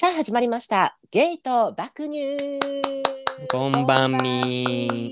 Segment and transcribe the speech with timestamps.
[0.00, 0.96] さあ始まりました。
[1.10, 2.34] ゲート爆乳。
[3.50, 5.10] こんばんみ。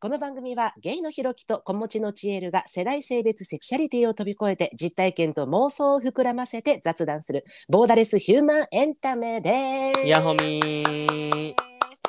[0.00, 10.06] この番組はゲイのひろきと子持ちのちえるが世代性別セクシャリティを飛び越えて実体験と妄想を膨らませて雑談するボーダレスヒューマンエンタメです。
[10.06, 11.54] やほみー。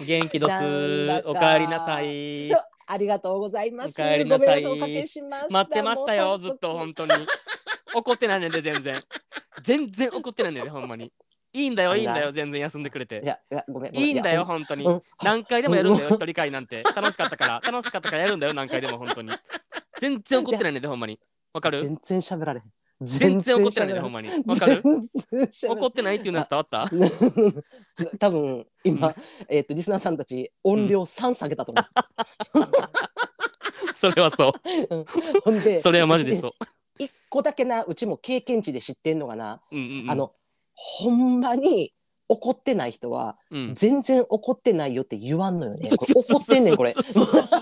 [0.06, 1.24] 元気どす。
[1.26, 2.50] おかえりなさい。
[2.54, 4.02] ありがとうございます。
[4.02, 4.64] お帰りなさい。
[4.64, 4.80] 待
[5.60, 7.12] ってましたよずっと本当に。
[7.94, 8.96] 怒ってないねんで全然。
[9.66, 11.12] 全然怒ってないねんでほんまに
[11.54, 14.84] いいんだよいいんだよ全然休んでくれいてやいやごめんいいんだよや本当に。
[14.86, 15.02] うん。
[15.24, 16.84] 何回でもやるんだよ一人会なんて。
[16.96, 17.72] 楽しかったから。
[17.72, 19.30] 楽しかったからやるんだよ何回でも本当に。
[20.02, 21.20] 全然怒ってないねんでほんまに。
[21.54, 21.80] わかる？
[21.80, 22.72] 全然喋られへん。
[23.02, 24.30] 全然怒ってないねんでほんまに。
[24.46, 24.82] わかる？
[25.70, 26.90] 怒ってないっていうのは伝わった？
[28.18, 29.14] 多分今、
[29.48, 31.82] えっとリスナーさんたち音量3下げたと思
[33.96, 34.96] それはそう。
[34.96, 35.06] う。
[35.46, 36.52] ほんでそれはマジでそう。
[37.00, 39.62] 一個だけなうちも経験値で知ってんのがな、
[40.08, 40.34] あの
[40.74, 41.94] ほんまに
[42.30, 43.76] 怒ってない人はうん。
[43.76, 45.90] 全然怒ってないよって言わんのよね。
[45.96, 46.94] これ怒ってんねんこれ。
[46.96, 47.62] そうそうそうそう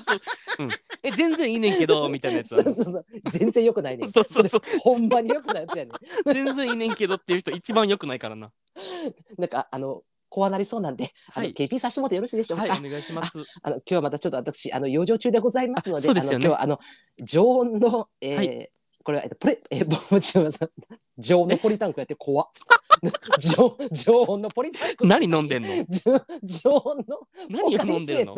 [0.59, 0.69] うん。
[1.03, 3.05] え全然いいねんけどみたいなやつは そうそうそう。
[3.31, 4.11] 全然良くないねん。
[4.11, 4.61] そうそうそう。
[4.61, 6.33] れほんまに良くないやつやねん。
[6.33, 8.51] 全然いいねんけどっていう人一番良くないからな。
[9.37, 11.53] なんかあの怖なりそうなんで、あのはい。
[11.53, 12.67] KP させてもらってよろしいでしょうか？
[12.67, 13.31] はいお願いします。
[13.63, 16.45] あの今日はまたちょっと私あの養生中でございますので、あそうですよね。
[16.47, 16.79] あの今日はあの
[17.25, 18.67] 常温の、えーは
[19.03, 20.69] これはえっとプレ えー、もちろんさん
[21.17, 22.47] 常温のポリタンクやって怖っ。
[23.39, 25.07] 常常温のポリタンク。
[25.07, 25.69] 何飲んでんの？
[25.89, 28.35] 常常温の何を飲んでるの？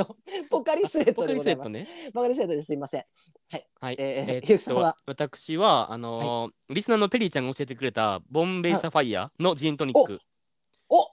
[0.49, 2.73] ポカリスエットポカリスエットポカリでございます、セットねポカリスエットです。
[2.73, 3.05] いません。
[3.49, 3.67] はい。
[3.81, 3.95] はい。
[3.99, 4.95] えーえーさんは？
[5.05, 10.19] 私はあのーリスナーのペリーちゃんが教えてくれたボンベイサファイアのジントニック。
[10.89, 11.09] お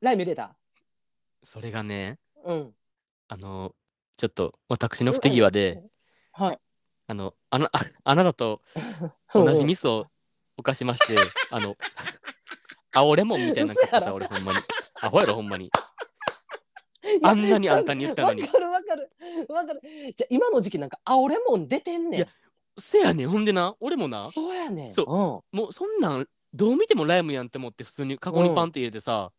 [0.00, 0.56] ライム入れた？
[1.44, 2.74] それがねうん。
[3.28, 3.72] あのー
[4.16, 5.82] ちょっと私の不手際で
[6.32, 6.58] はい
[7.12, 8.62] あのあなああなたと
[9.34, 10.06] 同じミスを
[10.56, 11.14] 犯しまして
[11.50, 11.76] あの
[12.94, 14.58] 青レモンみたいなの買って嘘やろさ俺ほんまに。
[15.02, 15.70] アホやろほんまに。
[17.22, 18.42] あんなにあんたに言ったのに。
[18.42, 19.10] わかるわかる。
[19.48, 19.80] わかる。
[20.16, 22.20] じゃあ今の時期なんか青レモン出てんねん。
[22.20, 22.28] いや
[22.78, 23.28] せやねん。
[23.28, 24.92] ほんでな俺もなそうやねん。
[24.92, 25.56] そう。
[25.56, 29.32] もうそんなんどう見てもライムやんって思って普通にカゴにパンって入れてさ、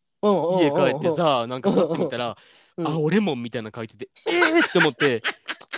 [0.61, 2.38] 家帰ってさなんかパッて見たら
[2.78, 2.88] うん。
[2.88, 4.66] 青レモンみたいなの書いててえー？
[4.69, 5.22] って思って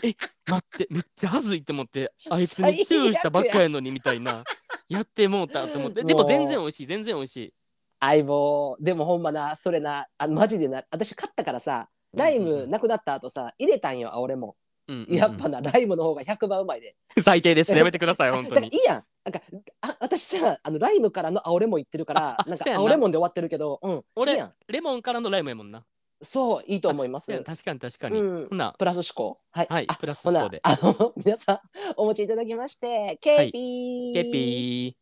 [0.03, 0.15] え
[0.47, 4.43] 待ってめっちゃ恥ずいって思ってあいつにチューしたばっかやのにみたいな
[4.87, 6.03] やってもうたと思って。
[6.03, 7.53] でも全然美味しい全然美味しい。
[7.99, 14.55] 相棒でもほんまなそれなあマジでな私買ったからさライムなくなった後さ入れたんよ青レモ
[14.87, 15.13] うんうんうん。
[15.15, 16.95] ンやっぱなライムの方が100倍うまいで。
[17.23, 17.71] 最低です。
[17.71, 18.55] やめてくださいあ本当に。
[18.55, 19.41] だからいいやんなんか
[19.81, 22.81] あ私さあのライムからの青レモン言ってるからなんかあそうやんな。
[22.81, 24.53] 青レモンで終わってるけどうんいい俺やん。
[24.67, 25.83] レモンからのライムやもんな。
[26.21, 27.25] そういいと思います。
[27.25, 28.47] そうや確かに確かに、うん。
[28.49, 28.73] ほな。
[28.77, 29.39] プラス思考。
[29.51, 29.67] はい。
[29.69, 30.59] あはいプラスほな思考で。
[30.63, 31.59] あの 皆さん
[31.97, 34.95] お持ちいただきましてケーピー、ケピ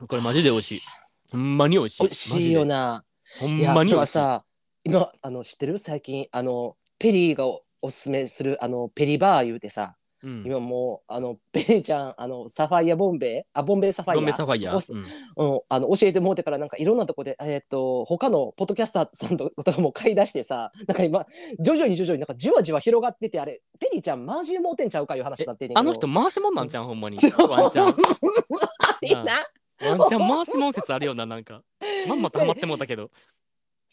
[0.00, 0.06] ー。
[0.06, 0.80] これマジで美味しい。
[1.30, 2.02] ほんまに美味しい。
[2.02, 3.04] 美味しいよな。
[3.40, 3.48] マジで。
[3.48, 4.18] ほんいやでまに美味しい。
[4.18, 4.44] はさ
[4.84, 5.78] 今あの知ってる？
[5.78, 7.44] 最近あのペリーが
[7.82, 10.44] おおすすめするあのペリバー言うてさ、うん。
[10.46, 14.20] 今もうあの ペリーちゃんあのサファイアボンベイあボンベイサファイア？
[14.20, 15.00] ボンサファイア、おすうん。
[15.36, 21.26] うん、あの教えてもうてからなんかいろんなとこでえーっと他のポッドキャスターさんととかも買い出してさなんか今
[21.58, 25.80] 徐々に徐々になんかじわじわ広がっててあれペリーちゃんマジもうてんちゃうかいう話になってんねんけど。
[25.80, 26.86] あの人回しもんなんちゃん。
[26.86, 27.16] ほんまに。
[27.16, 27.96] ワンチャン
[29.02, 29.24] いいな。
[29.82, 31.62] ワンチャン回しもん説あるよななんか。
[32.08, 33.10] まんまとハマってもうたけど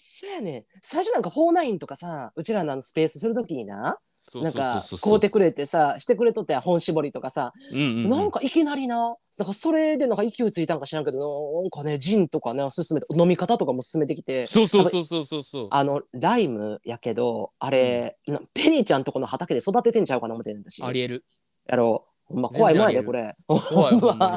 [0.02, 0.64] そうやねん。
[0.82, 4.00] 最初なんか49とかさうちらのあのスペースするときにな
[4.36, 8.10] なんか買うてくれてさしてくれとって本絞りとかさ、うんうんうん。
[8.10, 8.96] なんかいきなりな
[9.38, 11.18] なんかそれでなんか勢いついたんか知らんけど
[11.64, 15.68] なんかねジンとかね勧めて飲み方とかも勧めてきてそうそうそうそうそうそう。
[15.70, 20.82] あのライムやけどあれ、なペリーちゃんとこの畑で育ててんちゃうかな思ってんだし。
[20.82, 21.26] ありえる。
[21.68, 22.34] やろう。
[22.34, 23.36] ほんま怖いもんやで全これ。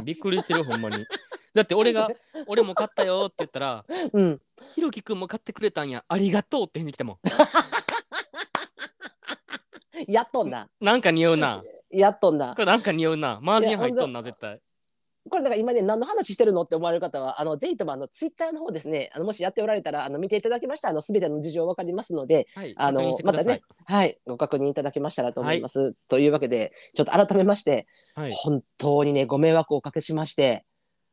[0.05, 0.97] びっくりしてるほんまに
[1.55, 2.09] だって俺が
[2.47, 4.41] 「俺も買ったよ」って言ったらうん
[4.75, 6.05] 「ひろきくんも買ってくれたんや。
[6.09, 7.19] ありがとう」って返事来たもん。
[10.09, 10.69] やっとんな。
[10.81, 11.63] なんか匂うな。
[11.91, 12.55] やっとんな。
[12.55, 13.39] これなんか匂うな。
[13.43, 14.61] マージン入っとんな絶対。
[15.31, 23.45] これだから今ね何の話してるのって思われる方はあのぜひともあのツイッターの方ですねあのもしやっておられたらあの見ていただきましたらあの全ての事情わかりますのではいあの確認してください。
[23.45, 27.87] またねはいご確認いただけましたらと思います、というわけでちょっと改めまして
[28.17, 28.33] はい。
[28.33, 30.65] 本当にねご迷惑をおかけしまして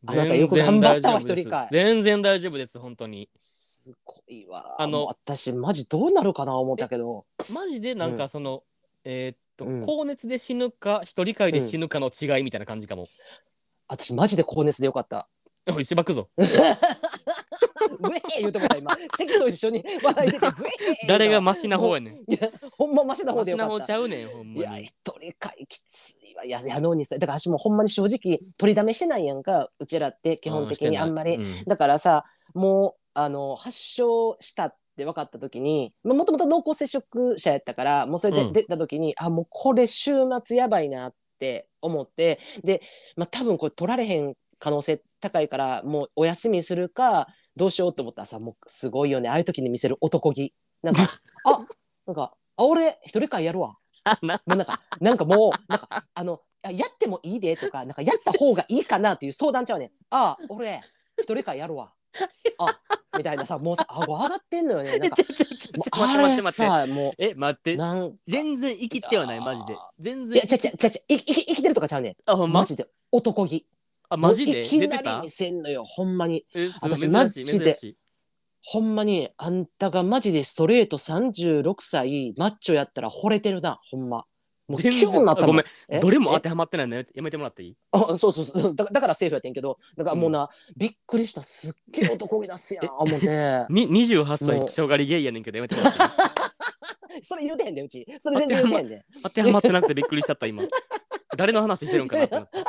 [0.06, 1.68] あなたよく頑張ったわ一人会。
[1.72, 3.30] 全然大丈夫です本当に。
[3.34, 4.82] すごいわ。
[4.82, 7.26] あの私マジどうなるかな思ったけど。
[7.54, 8.64] マジでなんうかその、
[9.04, 9.86] えーっと、うん。
[9.86, 13.08] 高熱で死ぬか一人会で死ぬかの違いみたいな感じかも、
[13.88, 15.28] 私マジで高熱でよかった。
[15.68, 16.30] おいしばくぞ。
[16.38, 18.92] うえー言うても今。
[19.18, 20.46] 席と一緒に笑い出て
[21.08, 22.16] 誰がマシな方やねん。
[22.78, 23.74] ほんまマシな方マシでよかった。
[23.74, 31.64] な方ちゃうねんほんいや一人会きついややのにさだから私もほんまに正直取りだめしてないやんかうちらって基本的にあんまり、うん。
[31.66, 38.54] だからさもうあの発症したって分かった時にもともと濃厚接触者やったからもうそれうん。
[38.54, 40.14] で出た時に、あもうこれ週
[40.44, 42.82] 末やばいなって思ってで、
[43.16, 49.30] まあ、多分これ取られへん可能性高いからもうお休みするかどうしようと思ったらさもうすごいよね。
[49.30, 50.54] ああいう時に見せる男気。
[50.82, 51.02] なんか
[51.46, 51.66] あ
[52.06, 53.78] なんかあ俺一人会やるわ
[54.22, 59.92] もうなんかなんかもうなんかあのあやってもいいでとかなんかやった方がいいかなっていう相談ちゃうねん。
[60.10, 60.82] あ俺
[61.20, 61.94] 一人会やるわ。
[62.58, 62.80] あ
[63.18, 64.98] みたいなさもうさ顎上がってんのよね。
[64.98, 66.72] なんかちょちょちょもう待ってあれ待って待って。
[66.72, 67.74] さもえ待って。
[67.76, 69.78] うなん全然生きてはないマジで。
[70.00, 72.16] 全い然やちゃちゃちゃちゃいい生きてるとかちゃうねん。
[72.26, 72.62] あほんま？
[72.62, 72.88] マジで。
[73.12, 73.66] 男気。
[74.10, 74.54] あマジで？
[74.54, 75.12] もういき出てた？
[75.12, 76.46] なり見せんのよほんまに。
[76.54, 77.98] えすごい私珍しいマジで珍しい
[78.62, 84.26] ほんまにあんたがマジでストレート36歳マッチョやったら惚れてるなほんま。
[84.68, 85.66] もう全然今日になったごめん。
[85.88, 86.00] え？
[86.00, 86.98] どれも当えてはまってないの？
[86.98, 87.78] やめてもらっていい？
[87.92, 88.76] あそうそうそう。
[88.76, 90.48] だだからセーフやってんけどだからもうな、
[90.78, 91.42] びっくりした。
[91.42, 93.66] すっげえ男気出すやん思って。
[93.74, 94.68] に28歳もう。
[94.68, 97.24] 気象狩りゲイやねんけどやめてもらっていい？
[97.26, 98.06] それ言うてへんでうち。
[98.20, 99.06] それ全然言うてへんで。
[99.24, 100.62] 当てはまってなくてびっくりしちゃった今。
[101.36, 102.60] 誰の話してるんかなってなった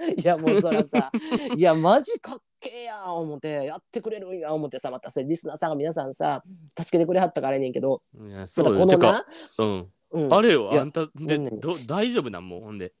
[0.16, 1.10] いやもうそらさ
[1.56, 6.42] いやマジかっけえやん思ってやってくれるんや思ってさまたそれリスナーさんが皆さんさ
[6.78, 8.02] 助けてくれはったからやねんけど。
[8.14, 9.26] いやまそうこのなか、
[9.58, 12.92] うん、うん、あれよあんたでど大丈夫なんもうほんで。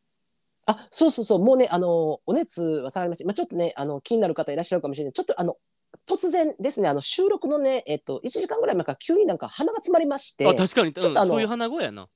[0.66, 5.12] あそうそうそうもうねあのお熱は下がりました、まあ、ちょっとねあの気になる方いらっしゃるかもしれない。
[5.12, 5.56] ちょっとあの
[6.06, 10.46] 突然ですねあの収録のねえっと1時間ぐらい前から急になんか鼻が詰まりまして。
[10.46, 12.08] あ確かに、ちょっとあのうんそういう鼻声やな。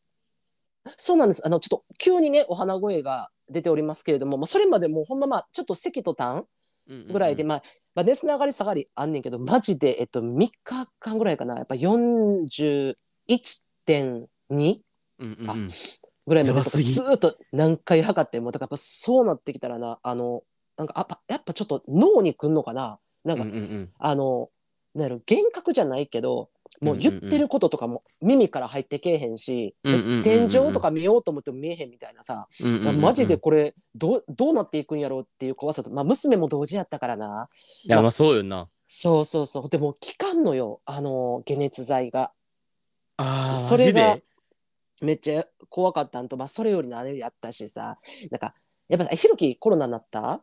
[0.97, 1.45] そうなんです。
[1.45, 6.45] あのちょっと急にねお鼻声が出ておりますけれども、まあ、それまでもうほんままあちょっと咳と痰
[6.87, 7.13] うんうんうん。
[7.13, 7.63] ぐらいで、まあ、
[7.95, 11.57] まあ熱の上がり下がりあんねんけどマジで、えっと、3日間ぐらいかな。
[11.57, 12.97] やっぱ41.2
[14.51, 14.79] うん
[15.19, 15.51] うんうん。
[15.51, 15.57] あ
[16.27, 20.43] ぐらいまでずーっと何回測ってもだからやっぱそうなってきたらなあの
[20.77, 22.99] なんかやっぱやっぱちょっと脳にくんのかな。
[23.25, 23.91] なんか、うんうんうん。
[23.99, 24.51] あの
[24.95, 26.51] なんやろ幻覚じゃないけど
[26.81, 37.49] もう言ってることとかも耳から入ってけえへんし、うんうんうんうん天井とか見ようと思っても見えへんみたいなさ、うんうんうんマジでこれどうどうなっていくんやろうっていう怖さと、まあ、娘も同時やったからな。
[37.85, 38.69] いやまあそうよな。
[38.87, 39.69] そうそうそう。
[39.69, 42.33] でも効かんのよあの解熱剤が。
[43.17, 44.19] あーそれが
[45.01, 47.99] めっちゃ怖かったんと、まあ、それよりのあれやったしさ。
[48.31, 48.55] なんか
[48.89, 50.43] やっぱひろきコロナになった？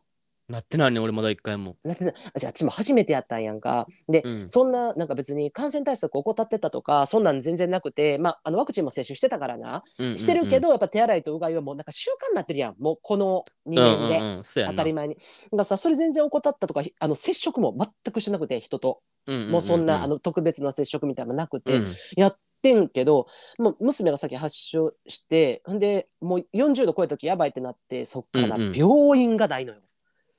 [0.52, 1.76] なってないね俺まだ一回も。
[1.82, 2.14] なってない。
[2.34, 3.86] あじゃあちも初めてやったんやんか。
[4.08, 4.48] で、うん。
[4.48, 12.76] そんななんか別に感染対策怠ってたとかそんなん全然なくて、まあ、あのワクチンも接種してたからな、してるけどやっぱ手洗いとうがいはもうなんか習慣になってるやん。
[12.78, 14.44] もうこの2年で、うんうんうん。
[14.44, 14.72] そうやな。
[14.72, 15.14] 当たり前に。
[15.14, 21.94] だからさそれ全然怠ったとかひあの接触も全くしなくて人と、もうそんなあの特別な接触みたいなのなくて、うん。
[22.16, 23.26] やってんけど
[23.58, 28.72] もう娘が先発症してほんでもう40度超えた時やばいってなってそっからな、うんうん。
[28.72, 29.80] 病院がないのよ。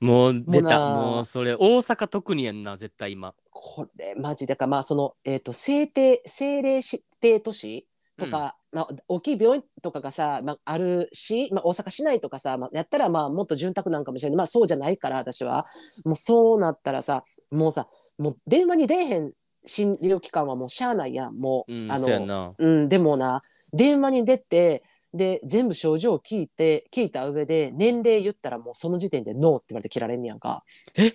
[0.00, 0.50] もう出た。
[0.52, 3.34] もうなもうそれ大阪特にやんな絶対今。
[3.50, 7.86] これマジでかまあその、えー、と政定政令指定都市
[8.18, 14.36] とか、まあ、大きい病院とかがさ、まあ、あるし、まあ、大阪市内とかさ、まあ、やったらまあもっと潤沢なんかもしれない。
[14.36, 15.66] まあそうじゃないから私は。
[16.04, 17.88] もうそうなったらさもうさ
[18.18, 19.32] もう電話に出えへん
[19.66, 21.34] 診療機関はもうしゃあないやん。
[21.34, 22.54] もう、うんあのそうやんな。
[22.56, 23.42] うんでもな
[23.72, 30.64] 電話に出てで全部症状を聞いて聞いた上で年齢言ったらもうその時点でノーって言われて切られんねやんか。
[30.94, 31.12] え？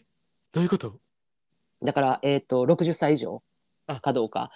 [0.52, 0.96] どういうこと？
[1.84, 3.44] だから、えっ、と、60歳以上
[3.88, 4.52] あかどうか。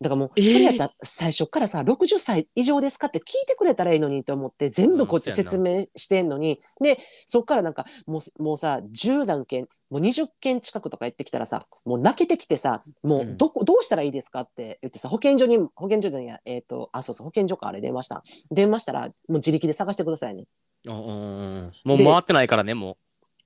[0.00, 0.52] だからもう、えー。
[0.52, 3.08] それやったら最初からさ、60歳以上ですか？
[3.08, 13.36] って聞いてくれたらいいのにと思って、全部こっち説明してんのに、で、そっからなんか、もう、もうさ、10何件、もう20件近くとか言ってきたらさ、もう泣けてきてさ、もう、うん。
[13.36, 18.22] どうしたらいいですかって言ってさ、保健所に、保健所じゃないや、えっ、と、あ、そうそう、保健所か、あれ電話した。
[18.50, 20.44] 電話したら、もう自力で探してくださいね。
[20.86, 22.96] うんもうで回ってないからねも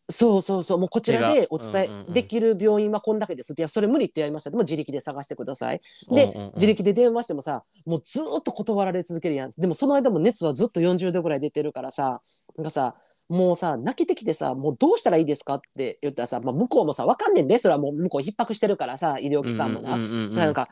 [0.09, 4.51] そうそうそう、もうこちらでお伝えできる病院はこんだけですって、いや、それ無理ってやりました。
[4.51, 5.81] でも自力で探してください。
[6.11, 6.15] う。
[6.15, 12.21] でうんうんうん自力で電話してもさもうずーっと断られ続けるやんでもその間も熱はずっと40度ぐらい出てるからさ
[12.57, 12.95] なんかさ
[13.29, 19.95] もうさ泣けてきてさもうどうしたらいいですかって言ったらさ、まあ、向こうもさ分かんねんでそれはもう向こう逼迫してるからさ医療機関もな。
[19.95, 20.69] うんうんうんうんなんか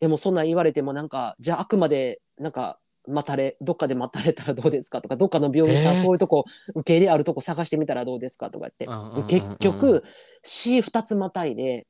[0.00, 5.94] でもそんなん言われてもなんかじゃああくまでなんか待たれどっかで待たれたらどうですかとかどっかの病院さ、えー。
[5.94, 6.44] そういうとこ
[6.74, 10.02] 受け入れあるとこ探してみたらどうですかとか言って、結局
[10.44, 11.86] C2 つまたいで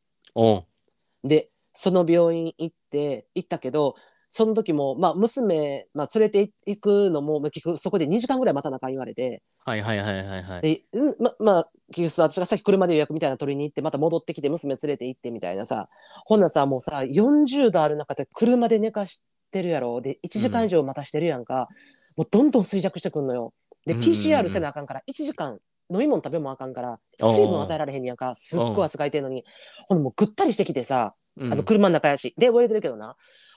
[1.23, 3.97] でその病院行って行ったけど
[4.29, 10.61] その時も、まあ、娘、まあ、連れて行くのもまあ結局そこで2時間ぐらい待たなあかん言われてはいはいはいはいはい。
[10.61, 15.89] で、うんままあ結局私がさっき車で予約みたいなの取りに行ってまた戻ってきて娘連れて行ってみたいなさ。
[16.27, 19.23] ほんならさもうさ40度ある中で車で寝かし
[19.55, 20.01] てるやろ。
[20.01, 21.69] で1時間以上待たしてるやんか、
[22.17, 23.55] もうどんどん衰弱してくんのよ。
[23.87, 24.01] でうん。
[24.01, 25.59] うんうん PCR せなあかんから1時間
[25.91, 28.35] 飲み物食べもあかんから水分与えられへんやんか。
[28.35, 29.45] すっごい汗かいてんのに。
[29.89, 31.53] ほんでもうぐったりしてきてさうん。
[31.53, 33.17] あの車の中やし、で覚えてるけどな。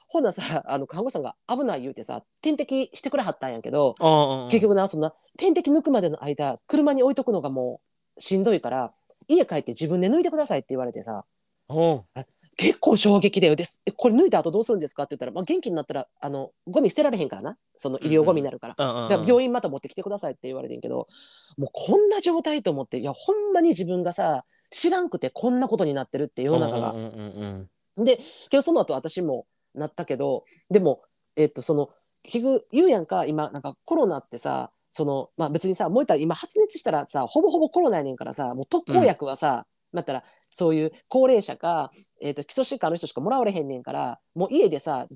[0.10, 3.94] ほんならさあの看護師さんが危ない言うてさ点滴してくれはったんやけど
[4.50, 7.82] 結局なそんな点滴抜くまでの間車に置いとくのがも
[8.16, 8.94] うしんどいから
[9.28, 11.26] 家帰って自分で抜いてくださいって言われてさ
[12.58, 18.76] 結構衝撃でですえこれ抜いた後どうするんですかって言ったら、まあ、元気になったらあのゴミ捨てられへんからなその医療ゴミになるから。
[18.78, 21.08] うんうんだから病院また持ってきてくださいって言われてんけど
[21.58, 26.92] もうこんな状態と思っていやほんまに自分がさ知らんくてこんなことになってるって世の中が。
[26.92, 31.02] うんうんうんでけどその後私もなったけどでも
[31.36, 31.90] えっとその
[32.24, 39.66] 結局言うやんか今なんかコロナってさそのまあ別にさもう言ったら今発熱したらさほぼほぼコロナやねんからさもう特効薬はさ、まあ
[40.02, 41.90] 言ったらそういう高齢者か、
[42.22, 45.08] えっと基礎疾患の人しかもらわれへんねんからもう家でさ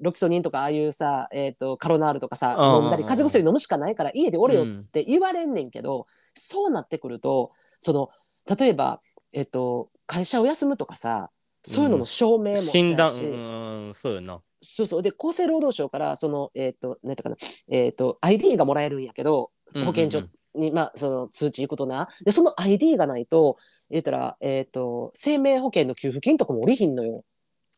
[0.00, 2.82] ロキソニンとかああいうさ、えっとカロナールとかさうんうんうん。
[2.84, 8.10] 飲んだり風邪薬飲むしかないから家でおれよって言われんねんけど、そうなってくるとその
[8.58, 9.00] 例えば、
[9.32, 11.30] えっと会社を休むとかさ
[11.62, 14.40] そういうのの証明もそう診断うんうんそうやな。
[14.60, 15.02] そうそう。
[15.02, 17.36] で厚生労働省からそのえっ、と何やったかな
[17.70, 19.50] えっ、と ID がもらえるんやけど
[19.84, 20.22] 保健所
[20.54, 22.08] に、まあその通知行くとな。
[22.24, 23.56] でその ID がないと
[23.92, 27.24] 言ったらえっ、と生命保険の給付金とかもおりひんのよ。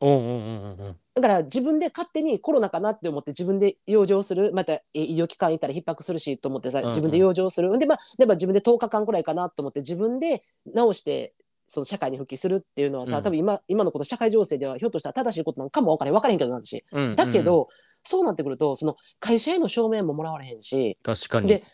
[0.01, 0.97] おうんうんうんうん。
[1.15, 4.53] だから自分で勝手にコロナかなって思って自分で養生する。
[4.53, 6.91] またえ医療機関行ったら逼迫するしと思ってさうんうん。
[6.91, 10.43] 自分で養生する、でまあでも自分で10日間くらいかなと思って自分で
[10.75, 11.35] 治して
[11.69, 13.23] その社会に復帰するっていうのはさ、うん。
[13.23, 16.85] 多分今今のこと社会情勢ではひょっとしたら正しいことなんかも分からへん分からへんけどな私。
[16.93, 17.17] うんうん。
[17.17, 17.69] だけど、
[18.03, 20.99] そうなってくるとその会社への証明ももらわれへんし。
[21.03, 21.49] 確かに。
[21.49, 21.65] で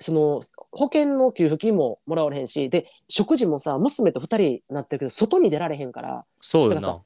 [0.00, 0.40] その
[0.72, 6.24] 保険の給付金ももらわれへんしで食事もさ娘と2人になってるけど外に出られへんから。
[6.40, 7.00] そうだからさ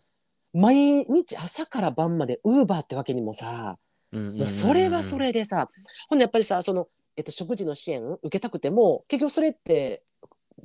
[0.54, 3.76] 毎日朝から晩までウーバーってわけにもさ、
[4.12, 5.68] うそれはそれでさ
[6.08, 6.86] ほんでやっぱりさその、
[7.16, 10.04] えっと、食事の支援受けたくても結局それって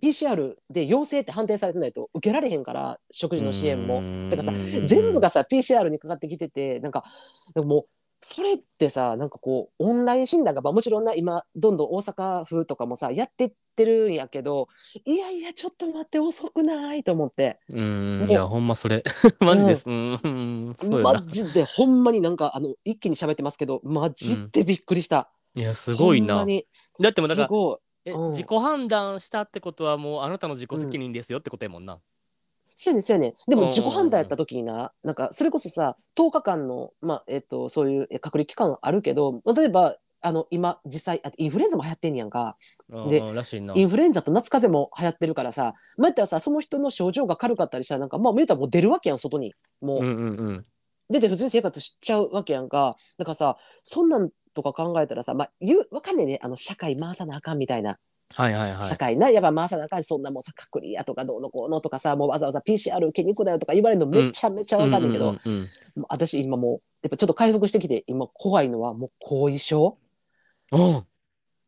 [0.03, 4.29] PCR で陽性って判定されてないと受けられへんから食事の支援も。
[4.29, 7.03] だからさ全部がさ PCR にかかってきててなんか
[7.55, 7.85] でももう
[8.21, 14.67] それってさなんかこうオンライン診断が、まあ、もちろんな今どんどん大阪府とかもさやってってるんやけど
[15.05, 17.59] いやいやちょっと待って遅くないと思って。
[17.69, 19.03] うんいやほんまそれ。
[19.39, 19.89] マジです。
[19.89, 20.75] うん。
[21.01, 26.45] マジでほんまになんかあの一気に喋ってますけどマジでびっくりした、いやすごいな。
[26.99, 27.49] だってもうだから
[28.05, 28.31] えうん。
[28.31, 31.99] 自己判断したってことはもうあなたの自己責任ですよってことやもんな
[32.81, 33.33] そうやねんそうやねん。
[33.45, 42.55] でもうん自己判断やった時にななんかそれこそさ10日間の、まあえっとそういうえ隔離期間あるけど例えばあの今実際あインフルエンザも流行ってんねやんか。
[43.09, 43.21] で
[43.75, 49.53] インフルエンザと夏風邪も流行ってるからさまあやったらさその人の症状が軽かったりしたらなんかまあ見えたらもう出るわけやん外に。
[49.81, 50.65] もう、うんうんうん。
[51.09, 52.95] 出て普通に生活しちゃうわけやんか。
[53.17, 56.39] だからさそんなんとか考えたらさまあ言うわかんねえね。
[56.41, 57.97] あの社会回さなあかんみたいな
[58.35, 58.83] はいはいはい。
[58.83, 65.67] 社会な、やっぱ回さなあかんしそんなもうさ隔離やとかどうのこうのとかさもうわざわざ PCR 受けに行くなよとか言われるのめちゃめちゃわかんねんけど、うんうんうん
[66.07, 69.97] 私今もうやっぱちょっと回復してきて今怖いのはもう後遺症？
[70.71, 71.05] うん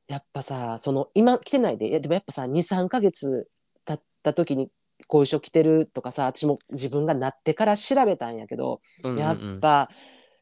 [0.07, 3.47] やっぱさその今来てないででもやっぱさ23か月
[3.85, 4.69] 経った時に
[5.07, 9.21] 後遺症来てるとかさ私も自分がなってから調べたんやけど、うんうんうん。
[9.21, 9.89] やっぱ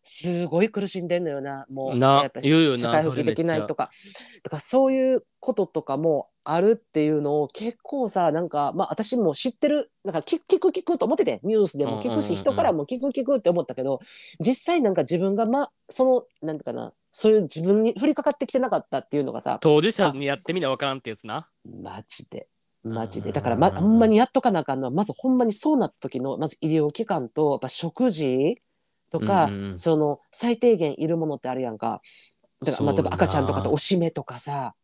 [0.02, 1.66] すごい苦しんでんのよな。
[1.70, 3.92] もうなやっぱ言うよな社会復帰できないとか。
[4.44, 14.00] だからそういうこととかもあるっていうのを結構さなんかまあ私も知ってるなんか聞聞く聞くと思っててニュースでも聞くし、人からも聞く聞くって思ったけど
[14.40, 21.48] 実際なんか自分がまそのなんていうかなそういう自分に降りかかってきてなかったっていうのがさ当事者にやってみなわからんってやつな。
[21.66, 22.48] マジで。
[22.84, 23.32] マジうんで。
[23.32, 28.62] だから、ま、ほんまにやっとかなあかんのはまずほんまにそうなった時のまず医療機関とやっぱ食事
[29.10, 29.80] とか、うんうんうん。
[29.80, 32.02] その最低限いるものってあるやんか。
[32.64, 34.76] だから、まあ、例えば赤ちゃんとかとおしめとかさ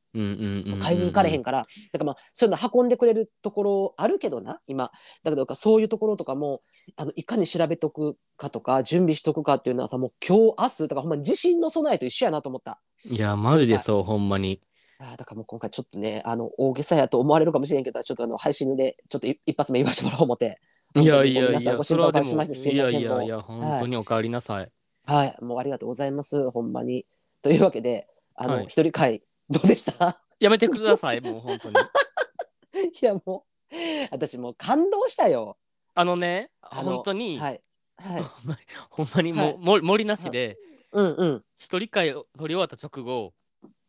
[0.79, 4.91] 買いに行かれへんから、だからまあそういうの運んでくれるところあるけどな今。
[5.23, 6.61] だけどそういうところとかも
[6.95, 12.79] あのいかに調べとくかとか準備しとくかっていうのはさもう今日明日だからほんまに地震の備えと一緒やなと思った。
[13.09, 14.61] いやマジでそうほんまに。
[14.97, 20.61] あーだからもう今回ちょっとねあの大げさやと思われるかもしれんけどちょっとあの配信でちょっと一一発目言わせてもらおう思って
[20.95, 24.71] いやいやいやそれはいやいやいや本当にお帰りなさい。
[25.05, 25.37] はい。
[25.41, 27.05] もうありがとうございますほんまに。
[27.41, 28.65] というわけであの、はい。
[28.65, 30.21] 一人会どうでした？
[30.39, 31.75] やめてくださいもう本当に。
[33.01, 33.75] いやもう
[34.11, 35.57] 私もう感動したよ。
[35.93, 37.61] あのね本当にはい。
[37.97, 38.21] はい。
[38.21, 38.59] ほんまに
[38.89, 39.81] ほんまにもう、はい。
[39.81, 40.57] も森なしで
[40.91, 41.45] うんうん。
[41.57, 43.33] 一人会を取り終わった直後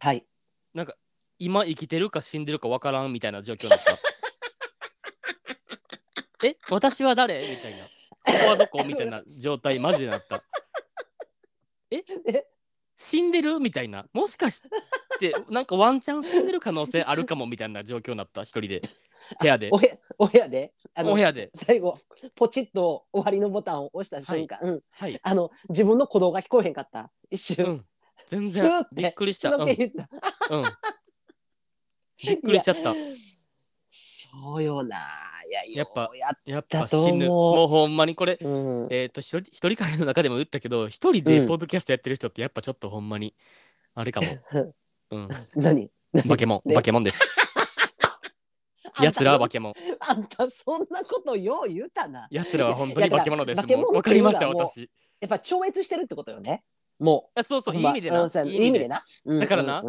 [0.01, 0.27] はい。
[0.75, 0.97] なんか
[1.39, 4.16] 今生きてるか死んでるかわからんみたいな状況になった。
[6.47, 7.41] え私は誰？
[7.41, 7.85] みたいな。
[7.85, 8.85] ここはどこ？
[8.87, 10.43] みたいな状態マジでなった。
[11.91, 12.05] え？
[12.29, 12.47] え
[12.97, 13.59] 死んでる？
[13.59, 14.07] みたいな。
[14.13, 18.83] もしかしってなんかワンチャン死んでる可能性あるかもみたいな状況になった一人で。
[19.41, 19.71] 部屋で。
[19.73, 20.73] おへお部屋で？
[20.95, 21.51] あのお部屋で。
[21.53, 21.99] 最後
[22.37, 24.81] ポチッと終わりのボタンを押した瞬間、うん。
[24.93, 27.11] はい、あの自分の鼓動が聞こえへんかった。
[27.31, 27.85] 一瞬、うん、
[28.29, 28.89] 全スーって。
[28.93, 29.67] 然びっくりした、うん。
[29.67, 30.57] 血の気言った。
[30.57, 30.65] うん、
[32.25, 32.95] びっくりしちゃった
[34.43, 34.97] そうよな。
[35.49, 36.11] いや、やっぱ
[36.45, 37.29] やっぱ死ぬ。
[37.29, 41.49] もうほんまにこれうん、えっ、と一人一人会の中でも言ったけど一人でうん。
[41.49, 43.35] ポッドキャストやってる人ってやっぱちょっとほんまに
[43.95, 44.27] あれかも、
[45.11, 45.91] うん、 何？
[46.27, 46.75] バケモン、ね。
[46.75, 47.21] バケモンです。
[49.03, 52.27] やつらはバケモンあんたそんなことよう言うたな。
[52.31, 54.91] やつらは本当にバケモノですわかりました私
[55.21, 56.65] やっぱ超越してるってことよね。
[56.99, 57.63] もあそうう。
[57.63, 59.03] そういい意味でな、いい意味でな。
[59.25, 59.83] うんだからなあ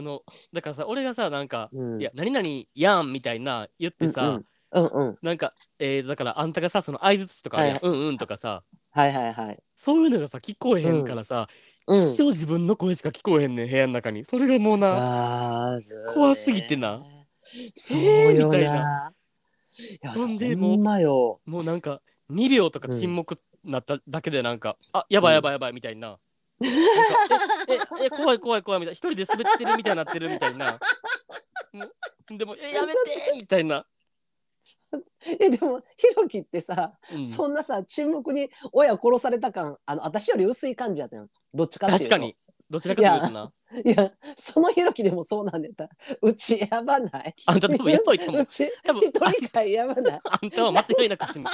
[0.00, 5.18] のだからさ俺がさなんか、うんいや何々やんみたいな言ってさ、うんうんうん。
[5.22, 8.62] なんか、えー、だからあんたがさその相づちとかうんうんとかさ
[8.92, 9.58] はいはいはい。
[9.76, 11.48] そういうのがさ聞こえへんからさ、
[11.86, 15.76] うん、一生自分の声しか聞こえへんねん部屋の中にそれがもうな
[16.14, 17.02] 怖すぎてな。
[17.74, 19.12] そうよみたいな。
[20.14, 21.40] ほんでそも。
[21.46, 22.00] もうなんか
[22.30, 26.18] 2秒とか沈黙なっただけでなんか、あやばいやばいやばいみたいな。
[26.62, 28.92] ええ え怖い怖い怖いみたいな。
[28.92, 30.78] 一人で滑ってるみたいになってるみたいな。
[32.36, 33.86] でもえやめてみたいな、
[35.38, 37.24] え、でも、ひろきってさ、うん。
[37.24, 41.28] そんなさ、沈黙に親殺された感、あの、私より薄い感じやったん。
[41.54, 42.04] どっちかっていうと。
[42.04, 42.36] 確かに。
[42.68, 43.52] どちらかというとな。
[43.84, 45.90] いや、 そのひろきでもそうなんだったら、
[46.22, 47.34] うちやばない。
[47.46, 48.38] あんた多分やっといても。
[48.38, 50.20] うち、一人会やばない。
[50.24, 51.44] あんたは間違いなく死ぬ。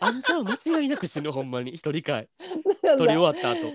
[0.00, 1.72] あんたは間違いなく死ぬほんまに。
[1.72, 2.28] 一人会。
[2.82, 3.72] 取り終わった後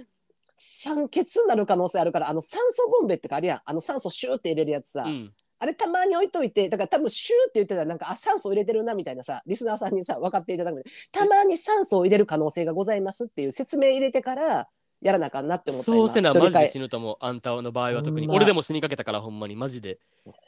[0.63, 3.61] 酸欠になる可能性あるから、あの酸素ボンベってかあるやん。
[3.65, 5.05] あの酸素シューって入れるやつさ。
[5.07, 5.33] うん。
[5.57, 14.67] あれたまに置いといて、だから多分シューって言ってたらなんか、あ、酸素入れてるなみたいなさ、リスナーさんにさ、分かっていただくたまに酸素を入れる可能性がございますっていう説明入れてから、
[15.01, 17.17] やらなあかんなって思ったそうせなマジで死ぬと思う。
[17.19, 18.27] あんたの場合は特に。
[18.27, 19.55] ま俺でも死にかけたからほんまに。
[19.55, 19.99] マジで。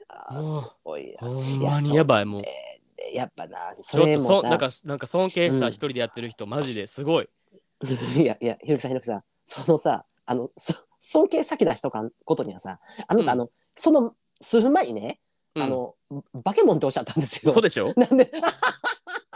[0.08, 1.18] あーすごいや。
[1.20, 2.42] ほんまにやばいもう。
[2.44, 7.30] でやっぱな、それもさ、そなんかなんか尊敬したうん一人でやってる人、マジですごい。
[8.18, 13.30] いやいや、ひろきさん、ひろきさん、そのさ、あの、そ尊敬先出しとかんことにはさ、あなた、うん。
[13.30, 15.20] あの、その数分前にね、
[15.56, 15.64] うん。
[15.64, 15.96] あの、
[16.44, 17.52] バケモンっておっしゃったんですよ。
[17.52, 17.94] 嘘でしょ？
[17.98, 18.32] なんで、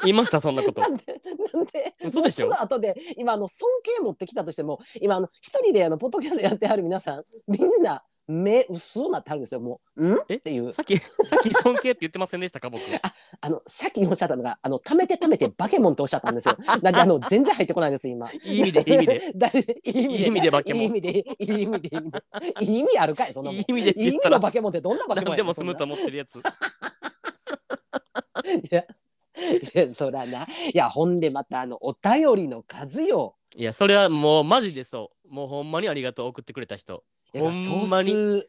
[0.03, 0.81] 言 いましたそんなこと。
[0.81, 1.21] なんで、
[1.53, 2.47] なんで、嘘でしょ？
[2.47, 10.15] もうその後で、今、あの、尊敬持ってきたとしても、今、あの、一人で、あの、ポッドキャストやってはる皆さん、みんな、目薄なってはるんですよ、もう。
[10.15, 10.19] ん？
[10.27, 10.35] え？
[10.35, 10.73] っていう。
[10.73, 12.81] さっきさっき尊敬って言ってませんでしたか僕
[13.39, 16.55] あの、さっきおっしゃったのが、あの、貯めて貯めてバケモンっておっしゃったんですよ。
[16.83, 18.29] なんで、あの、全然入ってこないです、今。
[18.31, 19.65] いい意味でいい意味でだいいい意
[20.07, 20.19] 味で。
[20.19, 21.23] いい意味でバケモンいい意味で、いい
[21.63, 22.21] 意味で、いい意味で。
[22.61, 23.59] いい意味あるかい、そんなもん。
[23.59, 26.49] いい意味でっていい意味言ったらのバケモンってどんなバケモンやねん何でも済むとそ思ってるやつんな
[28.53, 28.85] いや、い
[29.87, 30.43] や、そらな。
[30.43, 33.35] いや、ほんでまた、あの、お便りの数よ。
[33.55, 37.03] いやそれはもうマジでそうもうほんまにありがとう送ってくれた人
[37.39, 37.49] ほ
[37.85, 38.43] んまに？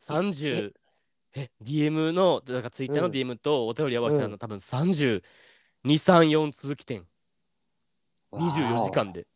[0.00, 0.72] 総数30
[1.36, 3.12] え DM のだからツイッターのうん。
[3.12, 4.38] DM とお便り合わせたの、うん。
[4.38, 7.06] 多分3234通来てん。
[8.32, 9.26] 24時間で。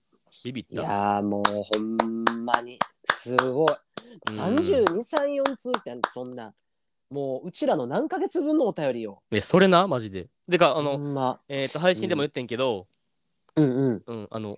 [0.44, 3.68] ビビっいたやーもうほんまにすごい。
[4.30, 4.38] うん。
[4.56, 6.54] 3234通ってそんな
[7.10, 9.22] もううちらの何ヶ月分のお便りよ。
[9.30, 9.88] えそれな？
[9.88, 10.28] マジで。
[10.46, 11.40] でかああの、ま。
[11.48, 12.86] えっ、と配信でも言ってんけど、
[13.56, 14.02] うんうん。
[14.06, 14.56] うん、あの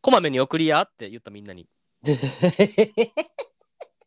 [0.00, 1.68] こまめに送りやって言ったみんなに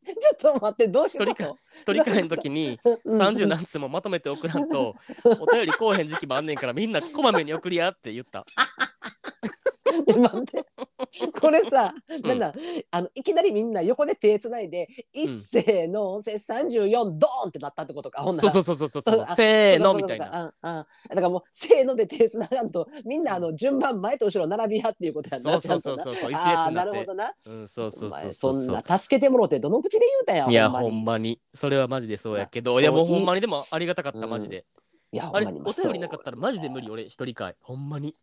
[0.06, 3.22] ちょっと待ってどういうこ一人会と一人会の時にうん。
[3.22, 8.46] 30何通もまとめて送らんと お便りこうへん時期もあんねんからみんなこまめに送りやって言った。
[10.18, 10.66] 待って
[11.42, 12.28] これさ、ん。
[12.28, 12.54] なんだ
[12.92, 18.52] あのいきなりみんな横で手つないで、一斉のせ34ドーンってなったってことかほんなら。
[18.52, 20.82] そうそうそうそうそうあせーのみたいなそうんう。
[20.82, 26.32] んだからもうせーので手つながんとみんなあの順番前と後ろ並びやっていうことやんなそうそうそうそうそう。
[26.32, 26.92] 一列になって。
[26.94, 27.34] るほどな。
[27.46, 28.54] うんそうそうお前そうそう。
[28.66, 31.42] そんな助けてもろてどの口で言うたやんいやほんまに。
[31.54, 32.80] それはマジでそうやけど。
[32.80, 33.08] いやもういい。
[33.10, 34.30] ほんまにでもありがたかったうん。
[34.30, 34.66] マジで。
[35.12, 35.60] いやほあれおんまに。
[35.62, 37.56] まあ便りなかったらマジで無理俺一人会。
[37.62, 38.10] ほんまに。
[38.10, 38.16] い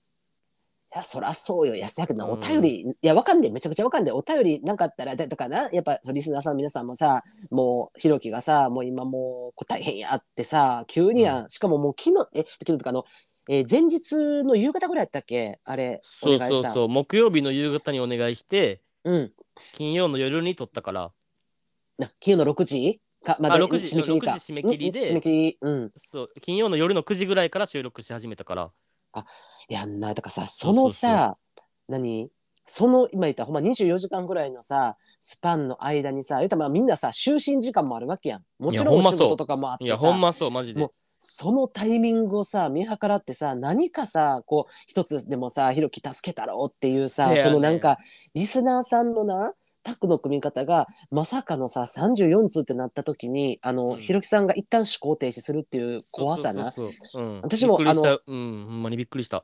[0.94, 1.74] や、そらそうよ。
[1.74, 3.50] いや、せやけどお便り、いや、わかんねえ。
[3.50, 4.12] めちゃくちゃわかんねえ。
[4.12, 13.05] お便りなかったら、だだからな、やっぱ、そうリスナーさん、皆さんもさ、もう、ひろきがさ、もう今もう、大変やってさ、急にや、しかももう昨日、え、昨日とかあの、
[13.48, 14.12] えー前日
[14.44, 15.59] の夕方ぐらいやったっけ？
[15.64, 16.68] あれ、おそう願いした。
[16.68, 19.33] そうそう木曜日の夕方にお願いしてうん。
[19.74, 21.11] 金曜の夜に撮ったから
[21.98, 23.00] な昨日の6時？
[23.24, 24.33] か、まあ6時締め切りか。
[24.33, 25.07] 6時締め切りでうん？
[25.07, 25.92] 締め切り、うん。
[25.96, 28.70] そう金曜の夜の9時ぐらいから収録し始めたから
[29.16, 29.20] い
[29.70, 31.38] やんな、だからさ、そのさ、
[31.88, 32.30] 何？
[32.72, 38.44] その今言ったほんま24時間ぐらいのさスパンの間にさ言ったらまあみんなさ就寝時間もあるわけやん。
[38.61, 40.80] もちろんお仕事とかもあってさいやほんまそうマジで。
[40.80, 47.42] もそのタイミングをさ見計らってさ何かさこう一つでもさひろき助けたろうっていうさ、ねん。
[47.42, 47.98] そのなんか
[48.35, 49.52] リスナーさんのな
[49.83, 54.00] タッグの組み方がまさかのさ34通ってなった時にあの、うん。
[54.00, 56.72] ひろきさんが一旦思考停止するっていう怖さな。
[57.42, 59.42] 私もあのうんほんまにびっくりした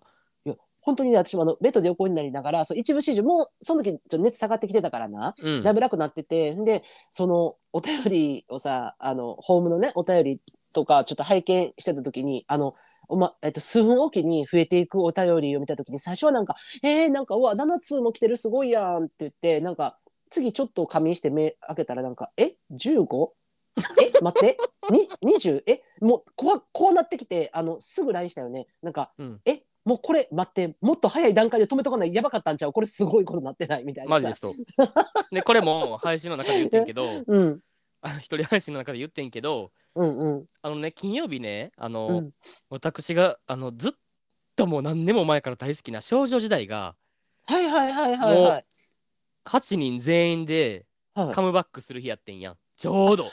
[0.86, 5.62] 本当にね私もあのベッドで横になりながらそう一部始終もうその時ちょっと熱下がってきてたからな、うん。
[5.64, 10.40] だいぶ楽になっててでそのお便りをさあのホームのねお便り
[10.72, 12.76] とかちょっと拝見してた時にあの
[13.08, 23.30] おまえっと、数分おきに増えていくお便りを見た時に最初はなんか「えー、なんかうわ7通も来てるすごいやん」って言ってなんか次ちょっと仮眠して目開けたらなんか「え 15?
[24.02, 24.56] え待って。
[24.90, 28.66] に20えもうこわこうなってきてあのすぐ LINE したよね。
[28.82, 29.40] なんかうん。
[29.44, 32.72] えもうこれ待ってもっと早い段階で止めとかないやばかったんちゃう？
[32.72, 34.10] これすごいことなってないみたいなさ。
[34.10, 34.52] マジですと。
[35.30, 37.60] でこれも 配信の中で言ってんけどうん。
[38.02, 40.46] あの一人配信の中で言ってんけどうんうん。
[40.60, 42.30] あのね金曜日ねあの、うん。
[42.68, 43.92] 私があのずっ
[44.56, 46.96] ともう何年も前から大好きな少女時代が
[47.46, 48.64] はいはいはいはいはい。
[49.44, 51.34] 8人全員ではい。
[51.34, 52.58] カムバックする日やってんやん。
[52.76, 53.30] ちょうど。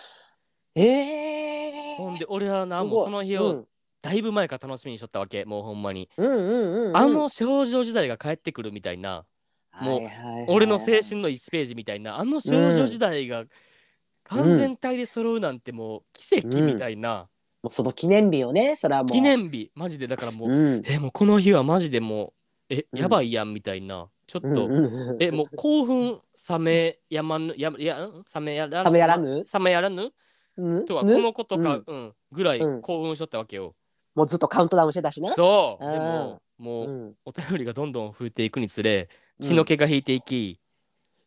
[0.76, 3.68] ええほんで俺はなもうその日をうん
[4.04, 5.46] だいぶ前から楽しみにしとったわけ。
[5.46, 6.98] もうほんまに、うんうんうんうん。
[6.98, 9.24] あの少女時代が帰ってくるみたいな。
[9.82, 10.46] もうはいはいはいはい。
[10.50, 12.20] 俺の青春の1ページみたいな。
[12.20, 13.46] あの少女時代が
[14.26, 17.30] 完全体で揃うなんてもう奇跡みたいな、
[17.64, 19.12] もうその記念日をねそれはもう。
[19.14, 19.72] 記念日。
[19.74, 20.08] マジで。
[20.08, 20.82] だからもう、うん。
[20.86, 22.34] えもうこの日はマジでも
[22.70, 23.00] うえうん。
[23.00, 29.46] やばいやんみたいな、ちょっと、うんうんうんえもう興奮冷めやまぬややん冷めやら冷めやらぬ？
[29.54, 30.12] 冷めやらぬ？
[30.58, 30.86] うん。
[30.86, 32.14] とはこねのことか、ううんん。
[32.34, 32.82] ぐらいうん。
[32.82, 33.76] 興奮しとったわけよ、
[34.16, 35.34] もうずっとカウントダウンしてたしな。
[35.34, 35.86] そう。
[35.86, 35.92] うん。
[35.94, 37.16] でももう、うん。
[37.26, 39.10] お便りがどんどん増えていくにつれ
[39.42, 40.60] 血の気が引いていき、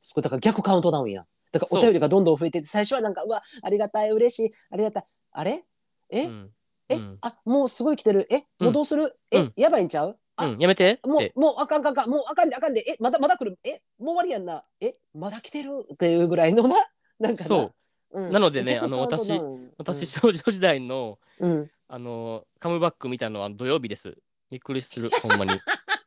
[0.00, 1.26] すごいだから逆カウントダウンや。
[1.52, 5.06] だからそうお便りがどんどん増えていって最初はなんかうわありがたい嬉しいありがたい。
[5.32, 5.64] あれ？
[6.10, 6.50] え、うん。
[6.88, 7.18] え、うん。
[7.20, 8.28] あもうすごい来てる。
[8.30, 8.44] え？
[8.60, 9.52] もうどうする、うえん。
[9.56, 10.16] やばいんちゃう？
[10.36, 10.58] あ、うん。
[10.58, 11.32] やめてもって。
[11.34, 12.10] うもうあかんあかんあかん。
[12.10, 12.84] もうあかんであかんで。
[12.86, 12.96] え？
[13.00, 13.58] まだまだ来る？
[13.64, 13.82] え？
[13.98, 14.64] もう終わりやんな。
[14.80, 14.94] え？
[15.14, 16.76] まだ来てるっていうぐらいのな。
[17.18, 17.48] なんかな。
[17.48, 17.74] そ
[18.12, 18.20] う。
[18.20, 18.32] うん。
[18.32, 19.72] なのでね逆あのカウントダウン。
[19.78, 24.16] 私少女時代のうん、うんあのカムバック見たのは土曜日です。
[24.50, 25.08] びっくりする。
[25.22, 25.52] ほんまに。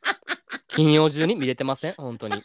[0.67, 1.93] 金曜中に見れてません？
[1.93, 2.35] 本当に。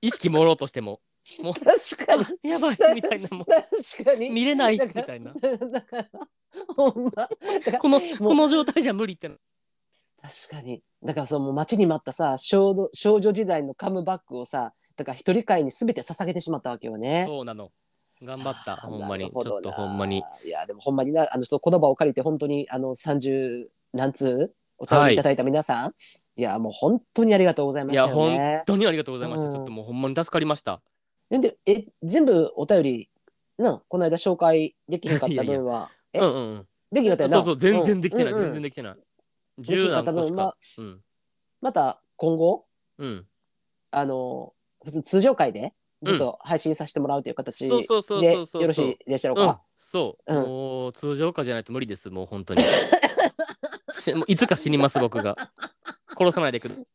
[0.00, 1.00] 意識朦朧としても。
[1.42, 2.24] もう確かに。
[2.24, 4.28] あやばいみたいなも確かに。
[4.28, 5.32] う見れないみたいな。
[5.32, 6.08] だから
[6.76, 7.28] ほんま。
[7.80, 8.18] このもう。
[8.18, 9.36] この状態じゃ無理ってな
[10.22, 10.82] 確かに。
[11.02, 17.24] だからその待ちに待ったさ少女少女時代のカムバックをさだから一人会に全て捧げてしまったわけよね。
[17.26, 17.70] そうなの
[18.22, 19.30] 頑張ったほんまに。
[19.30, 20.22] ちょっとほんまに。
[20.44, 25.16] いやでもほんまになあのちょっとこの場を借りて本当にあの30何通お便りい。
[25.16, 25.94] ただいた皆さん、
[26.36, 28.12] い、やもう本当にありがとうございましたよね。
[28.12, 29.52] 本当にありがとうございました、うん。
[29.52, 30.80] ちょっともうほんまに助かりました。
[31.30, 33.10] でえ全部お便り
[33.58, 36.68] なこの間紹介できへんかった 分はえうんうんうん。
[36.92, 37.42] できなかったよな。
[37.42, 38.44] そうそう全然できてない、うんうん。
[38.44, 38.94] 全然できてない。
[39.58, 40.82] でき10なかった分ま何個しか。
[40.82, 41.00] あ、うん。
[41.60, 42.66] また今後
[42.98, 43.26] うん。
[43.90, 44.52] あの
[44.84, 45.72] 普通通常回で
[46.04, 47.78] ずっと配信させてもらうという形でよ
[48.66, 49.46] ろしいでしょううん。
[49.46, 50.42] か。、そう、うん。
[50.42, 52.10] もう通常化じゃないと無理です。
[52.10, 52.62] もう本当に。
[54.26, 55.36] いつか死にます僕が。
[56.16, 56.86] 殺さないでくる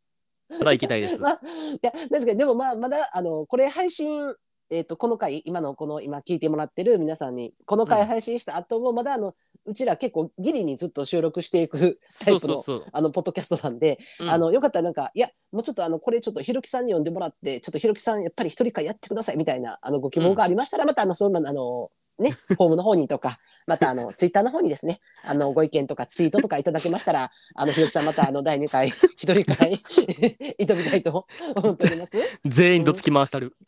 [0.50, 1.18] まだ生きたいです。
[1.22, 4.34] まあ、いや確かにでもまあまだあのこれ配信
[4.72, 8.08] えっ、とこの回今のこの今聞いてもらってる皆さんにこの回うん。
[8.08, 9.36] 配信した後もまだあのう
[9.74, 14.30] ちら結構ギリにずっと収録していくタそイプのあのポッドキャストなんで、うん。
[14.30, 29.82] あのよかったらなんかいやもうちょっとあのこれちょっとひろきさんに呼んでもらってちょっとひろきさんやっぱり一人会やってくださいみたいなあのご希望がありましたら、またあのそういうのあのね ホームの方にとかまたあのツイッターの方にですねあのご意見とかツイートとかいただけましたらあのひろきさんまたあの第2回一人会
[30.60, 32.18] 挑みたいと思っております。
[32.46, 33.56] 全員どつき回したる。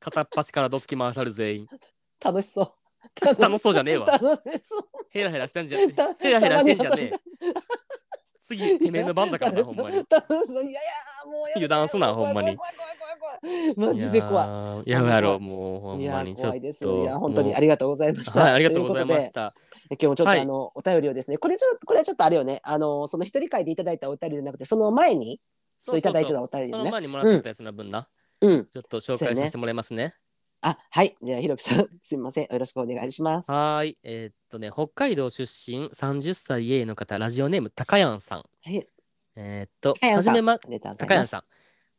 [0.00, 1.66] 片っ端からどつき回したる全員。
[2.24, 2.72] 楽しそう。
[3.38, 4.06] 楽しそうじゃねえわ。
[5.10, 7.18] ヘラヘラしてんじゃんたヘラヘラしてんじゃねえた
[8.44, 10.80] 次てめえの番だからなほんまに いやいや
[11.26, 14.88] もう油断すなほんまに怖い怖い怖い怖い怖いマジで怖い。
[14.88, 16.80] いやめろもうほんまに怖いです。
[16.80, 18.40] といや本当にもありがとうございました。
[18.40, 19.52] はいありがとうございましとた。
[19.90, 25.40] 今日もちょっとはいあの、お便りをですね、これちょこれはちょっとあれよね、あのその一人会でいただいたお便りじゃなくて、その前に
[25.78, 26.84] ちょっといただいてたお便りでね。
[26.84, 28.08] その前にもらってたやつの分な、
[28.40, 28.66] うん。
[28.66, 30.14] ちょっと紹介させてもらいますね。
[30.60, 33.50] あはいじゃあひろきさん すみませんよろしくお願いします。
[33.50, 33.98] はーい。
[34.02, 38.38] えーっとね、北海道出身30歳 A の方、ラジオネーム、高谷さん。
[38.38, 38.86] はい。
[39.36, 40.98] えーっと、高谷さんはじめま、ありがとうございます。
[40.98, 41.44] 高谷さん。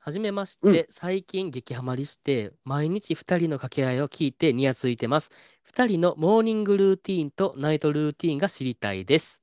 [0.01, 5.31] はじめまして、最近激ハマりして、毎日2人の掛け合いを聞いてニヤついてます。
[5.71, 9.41] 2人のモーニングルーティーンとナイトルーティーンが知りたいです。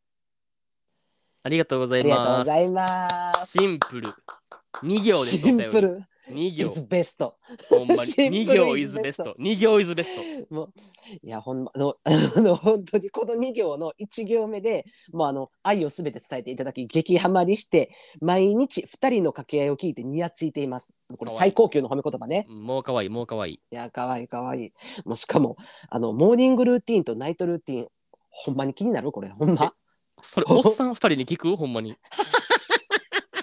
[1.43, 2.39] ありがとうございありがとうます。
[2.39, 3.59] ございます。
[3.59, 4.09] シンプル。
[4.83, 5.39] 2行です。
[5.39, 6.03] シンプル。
[6.31, 6.73] 2行。
[6.73, 7.33] Is best
[7.69, 8.01] ほんまに。
[8.07, 10.73] シンプル2行 is is best 2行 is best もう
[11.23, 20.93] いやほんまあの あの本当にこの2行の1行目でもうあの愛をすべて伝えていただき激ハマりして毎日2人の掛け合いを聞いてニヤついています。
[21.17, 22.47] これ最高級の褒め言葉ね。
[22.49, 23.55] もうかわいいもうかわいい。
[23.55, 24.73] いやかわいいかわいい。
[25.05, 25.57] もうしかも
[25.89, 27.89] あのモーニングルーティンとナイトルーティン
[28.31, 29.13] ほんまに気になる？
[29.13, 29.75] これほんま。
[30.23, 31.57] それおっさん2人に聞く？
[31.57, 31.95] ほんまに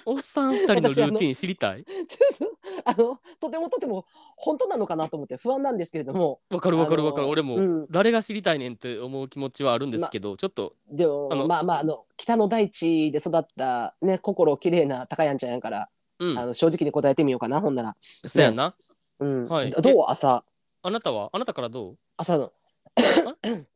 [0.06, 1.84] おっさん2人のルーティン知りたい？
[1.84, 2.48] ちょっ
[2.84, 7.86] とあのとてもとても本当なのかなと思って不安なんですけれどもわかるわかるわかる、俺も、うん。
[7.90, 10.74] 誰が知りたいねんって思う気持ちはあるんですけど、ちょっと。
[10.90, 15.88] でもあのまあまああの北の大地で育ったね心きれいな高やんちゃんやから、
[16.18, 16.38] うん。
[16.38, 18.74] あの正直に答えてみようかなほんなら、そうやんな、
[19.20, 19.48] うん。
[19.48, 19.70] はい。
[19.70, 20.44] どどう朝。
[20.82, 21.30] あなたは？
[21.32, 21.96] あなたからどう？
[22.16, 22.52] 朝の。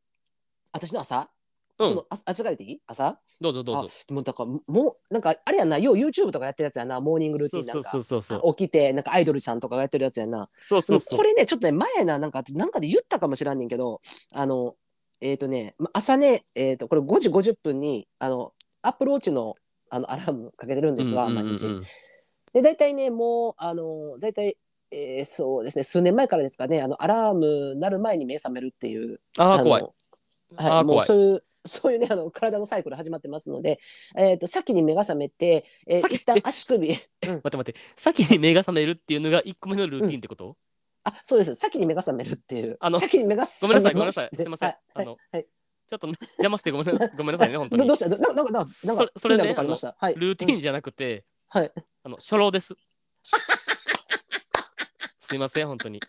[0.71, 1.31] 私の朝、
[1.79, 1.89] うん。
[1.91, 3.19] そのああ違れていい朝？
[3.41, 3.91] どうぞどうぞ。
[4.11, 7.91] あもうだからもうなんかあれやんなよう YouTube とかやってるやつやなモーニングルーティンなんか。
[7.91, 10.49] そうそうそうそうあ起きてなんかアイドルさんとかがやってるやつやんな。
[10.59, 11.19] そうそうそう。
[11.19, 14.01] これねちょっとね前ななんかなんかで言ったかもしらんねんけど
[14.33, 14.75] あの
[15.21, 19.55] えっ、とねま朝ねえっ、とこれ5時50分にあのアップルウォッチの
[19.91, 21.67] あのアラームかけてるんですわ、うんうんうん毎日。
[21.67, 21.85] うん
[22.53, 24.57] で大体ねもうあの大体、
[24.91, 29.89] えーそうですね数年前からですかねあのアラーム鳴る前に目覚めるっていうのああ怖い。
[30.57, 33.81] はい、もうそういうそういうねあの体のサイクル始まってますので、
[34.17, 37.75] えー、と先に目が覚めて、えー先一旦足首、 うん、待って待って。
[37.97, 40.57] 先に目が覚めるっていうのが1個目のルーティンってこと、
[41.05, 41.55] あそうです。
[41.55, 42.77] 先に目が覚めるっていう。
[42.81, 44.31] あの先に目がごめんなさい覚ごめんなさい。
[44.35, 44.69] すいません。
[44.69, 44.79] はい。
[44.95, 45.47] あのはい。
[45.89, 47.83] ちょっと邪魔してごめんな ごめんなさいね本当に。
[47.83, 48.09] どどうした？
[48.11, 51.73] どななんかなんかなんかそそれねルーティンじゃなくて、はい。
[52.03, 52.75] あの初老です。
[55.19, 56.01] すいません本当に。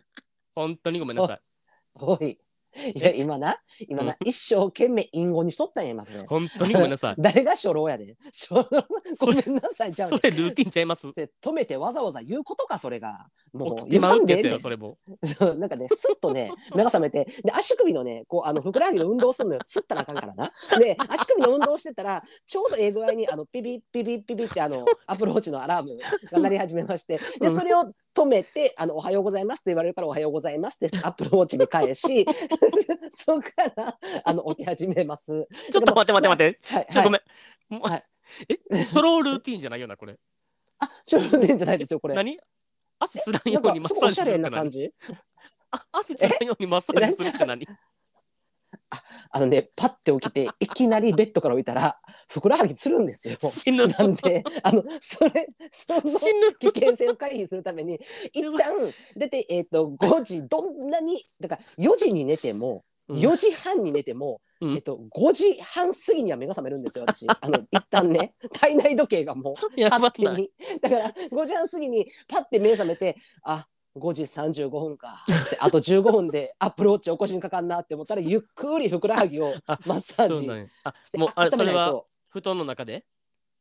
[0.56, 1.42] 本当にごめんなさい。
[1.96, 2.38] おい
[2.96, 3.58] いや今な？
[3.88, 6.24] 今な、一生懸命隠語にしとったんや今それ。
[6.28, 7.16] 本当にごめんなさい。
[7.20, 8.16] 誰が初老やで。
[8.26, 8.64] 初老
[9.20, 9.92] ごめんなさい。
[9.92, 11.08] じゃあそれルーティンちゃいます？
[11.08, 13.28] って止めてわざわざ言うことかそれが。
[13.54, 14.98] もう起きてまうってやつ言わんでええねんよそれも。
[15.24, 19.62] そうなんかね、スッとね、目が覚めて、で、足首のね、こう、あの、ふくらはぎの運動するのよ。
[19.66, 20.52] つったらあかんからな。
[20.80, 25.98] で、足首の運動してたら、ちょうどええ具合に、あの、ピピピピピピって、あの、アプローチのアラーム
[26.32, 27.56] が鳴り始めまして、で、うん。
[27.56, 32.26] それを止めて、あの、おはようございますって言われるから、おはようございますって、 アップルウォッチに返し、
[33.12, 35.48] そこから、あの、起き始めます。
[35.72, 36.60] ちょっと待って待って待って。
[36.76, 37.24] はい、ちょっとごはい。
[37.70, 38.04] めんはい。
[38.72, 40.18] えソロルーティンじゃないよなこれ。
[40.80, 42.16] あ、少年じゃないですよ、これ。
[42.16, 42.40] 何？
[43.00, 44.94] 足つらんように、マッサージするって何？
[45.92, 47.68] 足つらんようにマッサージするって何？
[49.32, 53.38] あのね、パッて起きて、 いきなりベッドから置いたら、ふくらはぎつるんですよ。
[53.42, 58.00] 死ぬなんで、あの、それ、その死ぬ危険性を回避するために、
[58.34, 67.26] 一旦出て、えっ、と、5時、どんなに、だから4時に寝ても、うん4時半に寝ても、うんえっと、5時半過ぎには目が覚めるんですよ、私。
[67.28, 70.52] あの、一旦ね、体内時計がもう、勝手に。
[70.80, 73.68] だから、5時半過ぎにパッて目覚めて、あ、
[74.00, 75.26] 5時35分か。
[75.60, 80.46] あと15分で アプローチ起こしにかかんなって思ったらゆっくりふくらはぎをあマッサージ
[81.04, 83.06] してもうあそれはと布団の中で？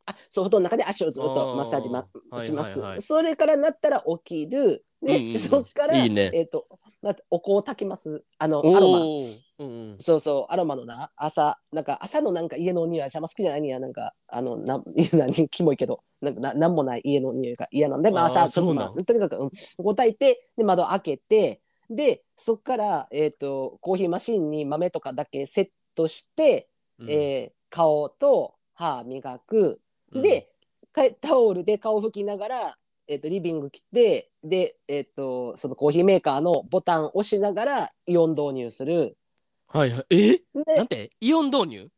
[0.08, 2.06] あそう布団の中で足をずっとマッサージ、ま
[2.38, 2.90] します、はいはい。
[2.92, 4.84] はいそれからなったら起きる。
[5.02, 5.38] で、うんうんうん。
[5.38, 6.30] そっからいいね。
[6.32, 6.66] えっ、と
[7.02, 8.24] またお香を炊きます。
[8.38, 9.00] あのアロマ。
[9.00, 9.96] おーうんうん。
[9.98, 11.12] そうそうアロマのな。
[11.16, 26.68] 朝なんか朝のなんか家の匂い邪魔好きじゃないんやなんかあのな 何キモいけどなんかななんもない家の匂いが嫌なんで、まあ、朝ちょっととにかく、うん、こう炊いてで窓開けてでそっから、えっとコーヒーマシンに豆とかだけセットして、
[26.98, 27.10] うん。
[27.10, 29.78] えー顔と歯磨くうん
[30.12, 30.50] で、
[30.92, 39.16] かタオルで顔拭きながら、えっとリビング来てで、えっとそのコーヒーメーカーのボタンを押しながらイオン導入する。
[39.68, 40.04] はいはい。
[40.10, 40.32] え？
[40.32, 40.42] で
[40.76, 41.10] なんて？
[41.20, 41.88] イオン導入？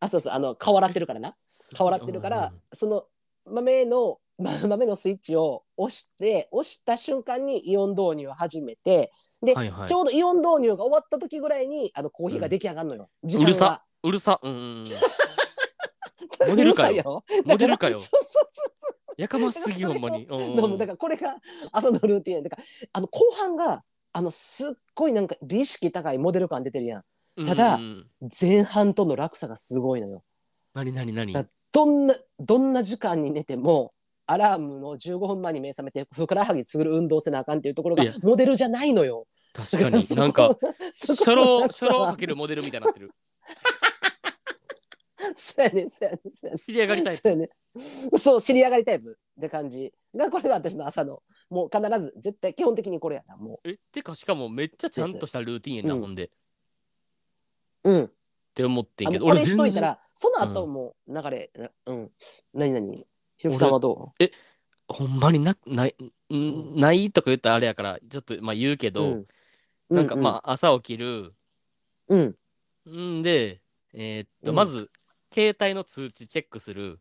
[0.00, 1.34] あそうそうあの顔洗ってるからな。
[1.74, 3.04] 顔洗ってるから、その
[3.46, 9.88] 豆のま 豆のスイッチを押して押した瞬間にイオン導入を始めてで、はいはい。
[9.88, 13.48] ちょうどイオン導入が終わった時ぐらいにあのコーヒーが出来上がるのよ、時間が。
[13.48, 13.84] うるさ。
[14.02, 14.40] うるさ。
[14.42, 14.84] うんうんうん
[16.48, 17.24] モうデルかよ。
[17.44, 17.98] モデルかよ。
[17.98, 19.14] だらそうそうそう。
[19.16, 20.26] やかますぎほんまに。
[20.30, 20.56] うんうん。
[20.56, 21.36] どうもだからこれが
[21.72, 22.42] 朝のルーティンや。
[22.42, 27.04] だからあの後半があのすっごいなんか美意識高いモデル感出てるやん。
[27.44, 27.80] ただ
[28.40, 30.22] 前半との落差がすごいのよ。
[30.72, 33.92] 何何何だどんなどんな時間に寝ても
[34.26, 39.26] アラームの15分前に目覚めてふくらはぎつぐる運動せなあかんっていうところがモデルじゃないのよ。
[39.52, 40.04] 確かに。
[40.16, 40.56] なんか
[40.92, 41.92] そこ初老の落差は。
[41.92, 43.10] 初老かけるモデルみたいになってる
[45.34, 47.50] そうやねそうやねそうやね知り上がりたいそうやね
[48.16, 49.92] そう知り上がりタイプって感じ。
[50.14, 56.24] がこれが私の朝のもう必ず絶対基本的にこれやなもえてかしかもめっちゃちゃんとしたルーティンやなうんほんで。
[56.26, 56.28] っ
[57.84, 58.10] ううん。
[58.54, 59.26] て思ってんけど。
[59.26, 61.50] あのこれしといたらその後も流れ、
[61.86, 62.12] うん。
[62.52, 63.06] 何何？
[63.36, 64.12] ひろきさんはど
[64.86, 65.94] ほんまになない
[66.32, 69.26] んないとか言ったらあれやからちょっとまあ言うけど、うん。
[69.90, 71.34] なんかまあ朝起きる。
[72.08, 72.36] うん
[72.86, 73.18] うん。
[73.20, 73.60] んで
[73.92, 74.56] えーっと、うん。
[74.56, 74.90] まず
[75.34, 77.00] 携帯の通知チェックする。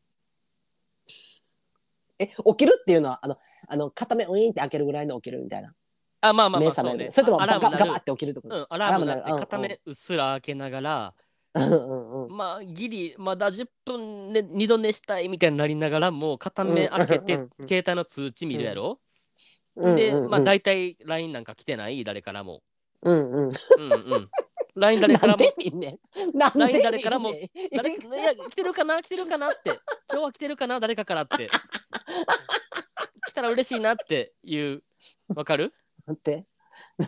[2.17, 5.73] え起きるっていうのはあのあの片目ウィーンって開けるぐらいの起きるみたいな。
[6.21, 7.11] あまあまあま目あそうね覚める。
[7.11, 7.77] それともあアラーム鳴る。
[7.77, 9.39] ガガバって起きるとこうん、アラーム鳴ってアラーム鳴る。
[9.39, 11.13] 片目うっすら開けながら、
[11.53, 12.35] うんうんうん。
[12.35, 18.99] まあギリまだ10分で2度寝したいみたいになりながらもう片目開けて、うんうんうん携帯の通知見るやろ、
[19.75, 20.29] うんで、うんうん。
[20.31, 22.03] まあ大体 LINE なんか来てない？
[22.03, 22.63] 誰からも。
[23.03, 23.43] うんうん。
[23.43, 23.51] うんうん。
[24.75, 25.43] LINE 誰からも。
[26.55, 27.29] LINE 誰からも。
[27.31, 29.79] いや来てるかな来てるかなって。
[30.11, 31.49] 今日は来てるかな誰かからって。
[33.27, 34.83] 来たら嬉しいなっていう。
[35.35, 35.73] わかる？
[36.05, 36.45] 待って。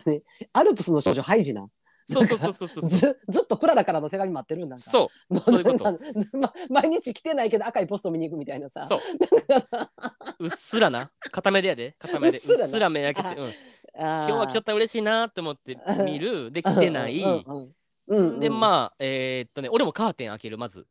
[0.04, 0.22] 何？
[0.52, 1.68] アルプスの少女ハイジな。
[2.08, 2.88] そうそうそうそうそう。
[2.88, 4.78] ずずっとクララからの手紙待ってるんだ。
[4.78, 5.34] そう。
[5.34, 5.84] もそういうこと。
[5.84, 6.04] なんか
[6.38, 8.86] ま毎日来てないけど赤いポスト見に行くみたいなさ。
[8.88, 9.00] そう。
[10.38, 11.10] うっすらな。
[11.32, 11.96] 片目でやで。
[11.98, 12.38] 片目で。
[12.38, 12.66] ううっすらな。
[12.66, 13.52] っすら目開けて、うん、
[13.98, 16.50] 今今日は来とったら嬉しいなって思って見る。
[16.52, 17.74] で来てない、うんうん
[18.08, 20.86] うんうん、でまあえーっとね俺もカーテン開けるまず。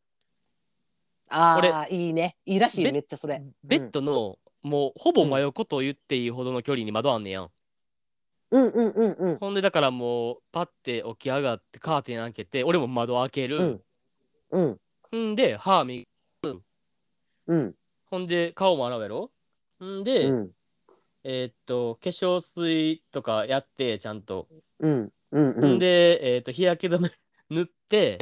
[1.29, 2.37] ああいいね。
[2.45, 3.41] いいらしいベめっちゃそれ。
[3.63, 7.51] ベッドの、もうほぼ真横と言っていいほどの距離に窓あんねやん、
[8.51, 9.37] うんうんうんうん。
[9.39, 13.83] ほんでだからもうパッて起き上がってカーテン開けて俺も窓開ける、うん。
[14.51, 14.79] うん。
[15.11, 16.05] ほんで歯磨
[17.47, 17.75] うん。
[18.05, 19.31] ほんで顔も洗うやろ。
[19.83, 20.54] んで、うん
[21.27, 24.47] えーっと化粧水とかやってちゃんと、
[24.79, 25.75] うんうんほうん。
[25.77, 27.09] んで、えーっと日焼け止め
[27.49, 28.19] 塗って。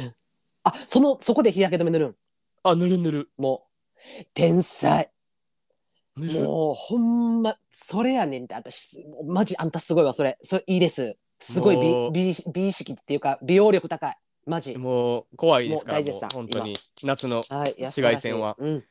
[0.62, 2.16] あそのそこで日焼け止め塗るん？
[2.62, 3.30] あ塗る塗る。
[3.36, 5.10] もう天才。
[6.16, 8.54] もうほんまそれやねんって。
[8.54, 10.38] 私マジあんたすごいわそれ。
[10.40, 11.18] それいいです。
[11.38, 11.76] すごい
[12.10, 14.16] 美美美意識っていうか美容力高い。
[14.46, 14.78] マジ。
[14.78, 16.74] もう怖いですからもう大本当に。
[17.02, 18.56] 夏の紫外線は。
[18.58, 18.84] 素晴らし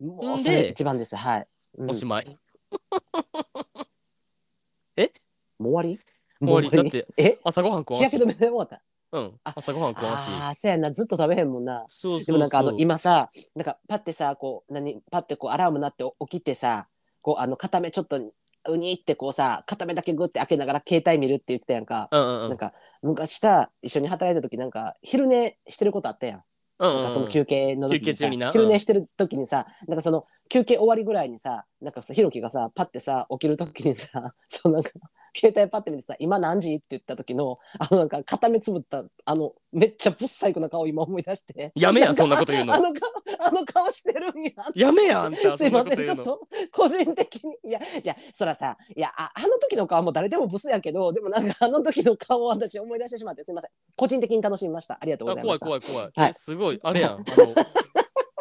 [0.00, 0.26] うん。
[0.26, 1.16] もうそれ一番です。
[1.16, 1.90] はい、うん。
[1.90, 2.38] おしまい、
[5.58, 5.98] もう終わり？
[6.40, 6.70] 終わり。
[6.70, 7.38] もうだってえ？
[7.44, 8.08] 朝ごはん食わんし。
[8.08, 8.82] 日焼け止めで終わった？
[9.12, 9.38] うん。
[9.44, 9.52] あ。
[9.56, 10.22] 朝ごはん食わんし。
[10.28, 10.90] ああそうやな。
[10.90, 11.84] ずっと食べへんもんな。
[11.88, 12.26] そうそうそう。
[12.26, 16.88] でもなんかあの今さなんかパッてさこう何パッてこうアラーム鳴って起きてさ
[17.20, 18.32] こうあの片目ちょっと
[18.68, 22.48] うにってこうさ片目だけグッて開けながら携帯見るって言ってたやんか、うんうんうん。
[22.48, 26.42] なんか昔さ一緒に働いた時なんか昼寝してることあったやん,、
[26.82, 28.50] うんうんなんかその休憩の時にさ休憩中にな。
[28.50, 34.90] 昼寝してる時にさなんかその休憩終わりぐらいにさなんかさひろきがさパッてさ起きる時にさ そうなんか
[35.34, 41.72] 携帯パッて見てさ「今何時?」って言った時のあのなんか片目つぶったあのめっちゃぶっ細工な顔今思い出して。
[41.74, 42.74] やめやなんかそんなこと言うの。
[42.74, 45.56] あの顔あの顔してるんややめやあんた。
[45.56, 46.04] すいません。
[46.04, 46.40] ちょっと
[46.72, 53.70] 個人的にいやいやそらさいやああの時の顔も誰でもブスやけどでもなんかあの時の顔を私思い出してしまってすいません。
[53.96, 54.98] 個人的に楽しみました。
[55.00, 56.30] ありがとうごあざいま怖いした怖い怖い、はい。
[56.30, 56.80] えすごい。
[56.82, 57.24] あれやん。
[57.32, 57.54] あの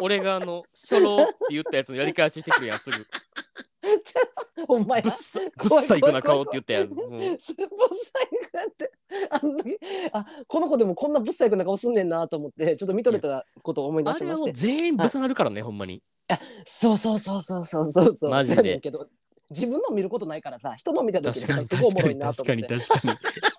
[0.02, 3.08] 俺があの初老って言ったやつのやり返ししてくるやんすぐ。
[4.68, 6.98] ほんまやぶっさぶっ細工な顔って言ったやんぶっ
[7.40, 7.86] 細工
[8.70, 8.92] って
[9.30, 9.78] あの時
[10.14, 16.04] あこの子でもこんなぶっ細工な顔すんねんなと思ってちょっと見とれたことを思い出あれまして全員ぶさなるからね、ほんまに。
[16.64, 18.32] そうそうそうそうそうそうそう。
[18.32, 18.56] マジで。
[18.56, 19.08] そうやねんけど
[19.50, 22.64] 自分の見ることないからさ人の見た時確かににすごいおもろいなと思って。
[22.68, 23.51] 確かに確かに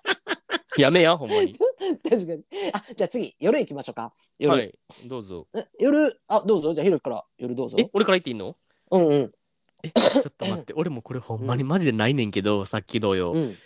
[0.77, 1.53] やめやほんまに。
[2.03, 2.43] 確かに。
[2.73, 4.13] あじゃあ次夜行きましょうか。
[4.39, 4.77] 夜、はい。
[5.07, 5.47] どうぞ。
[5.53, 6.73] え夜あどうぞ。
[6.73, 7.77] じゃあひろきから夜どうぞ。
[7.79, 8.57] え俺から言っていいの？
[8.91, 9.33] うんうん。
[9.83, 10.73] えちょっと待って。
[10.77, 13.57] 俺もこれほんまにマジでないねんけど、さっき同様、うん。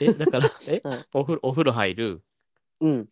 [0.00, 2.22] えだからえ、うんお風呂お風呂入る。
[2.80, 3.08] うん。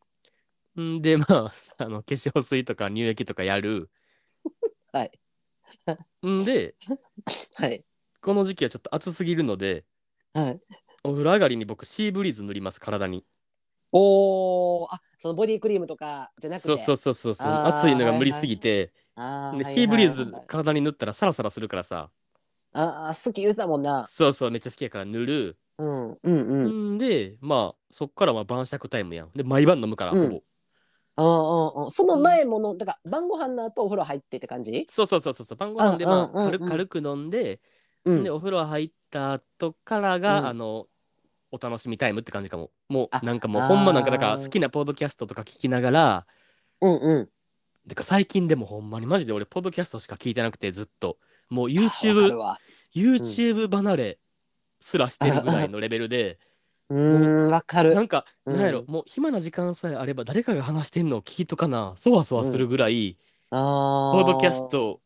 [0.81, 3.91] んでまああの化粧水とか乳液とかやる。
[4.93, 5.11] はい。
[6.27, 6.75] んで
[7.55, 7.85] はい。
[8.21, 9.85] この時期はちょっと暑すぎるので
[10.33, 10.61] はい。
[11.05, 13.25] お風呂上がりに僕シーブリーズ塗ります体に
[13.93, 16.69] おーあそのボディクリームとかじゃなくて？
[16.69, 17.47] そうそうそうそうそう。
[17.47, 22.11] あー暑いのが無理すぎて、あでシーブリーズ体に塗ったらサラサラするからさ。
[22.73, 24.07] あー好き言うてたもんな。
[24.07, 26.33] そうそうめっちゃ好きやから塗る、うんうんう
[26.69, 26.95] ん。
[26.95, 29.31] んでまあそっからまあ晩酌タイムやん。
[29.37, 30.23] で毎晩飲むからうん。
[30.23, 30.43] ほぼ、
[31.17, 31.91] あーあーあー。
[31.91, 34.87] その前ものだから晩ご飯の後お風呂入ってって感じ？
[34.89, 35.59] そうそうそうそうそう。
[35.59, 36.51] 晩ご飯でまあうんうんうんうん。
[36.61, 37.61] 軽軽く飲んで、
[38.07, 38.25] うん。
[38.25, 40.47] でお風呂入った後からが、うん。
[40.47, 40.87] あの
[41.55, 46.27] お楽しみタイムって感じかももあうなんかもうほんまなんかだから好きなポッドキャストとか聞きながら
[46.81, 47.29] うんうん。
[47.89, 51.19] てか最近でもほんまにマジで俺ポッドキャストしか聞いてなくてずっと。
[51.49, 52.31] もう YouTube
[52.95, 54.19] YouTube 離れ
[54.81, 56.39] すらしてるぐらいのレベルで、
[56.89, 57.95] うーんわかる。
[57.95, 58.57] なんか、うん。
[58.57, 63.19] なんやろもう暇な時間さえあれば誰かが話してんのを聞いとかなそわそわするぐらい、
[63.51, 64.13] あー。
[64.13, 65.01] ポッドキャスト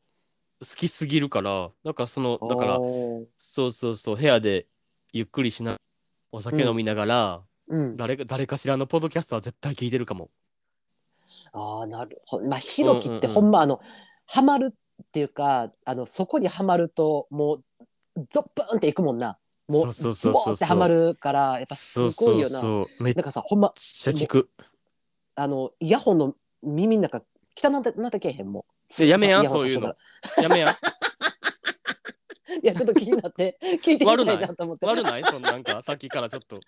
[0.61, 2.79] 好きすぎるからだからそのだから
[3.37, 4.67] そうそうそう部屋で
[5.13, 5.77] ゆっくりしな
[6.31, 7.41] お酒飲みながら、うん
[7.97, 10.31] 誰か誰かしらのポッドキャストは絶対聞いてるかも。
[11.53, 12.49] ああなるほど。
[12.49, 13.17] まあひろきってうん。
[13.17, 13.81] うんうんほんまあの
[14.27, 17.65] ハマるっていうかあのそこにはまるともう
[18.31, 19.39] ゾップンっていくもんな。
[19.69, 20.45] もそううそうズそうそう。
[20.45, 22.61] ボーってはまるからやっぱすごいよな。
[22.61, 23.03] そうそうそう。
[23.05, 24.49] めっなんかさほんまちゃ聞く。
[25.35, 27.23] あのイヤホンの耳の中
[27.57, 29.03] 汚なってなってけえへんもん。
[29.03, 29.95] いややめやイヤホンそういうの。
[30.41, 30.97] やめやとったら
[32.63, 34.87] いやちょっと気になって聞いてみたいなと思って。
[34.87, 35.25] 悪ない？
[35.25, 36.61] そんなんかさっきからちょっと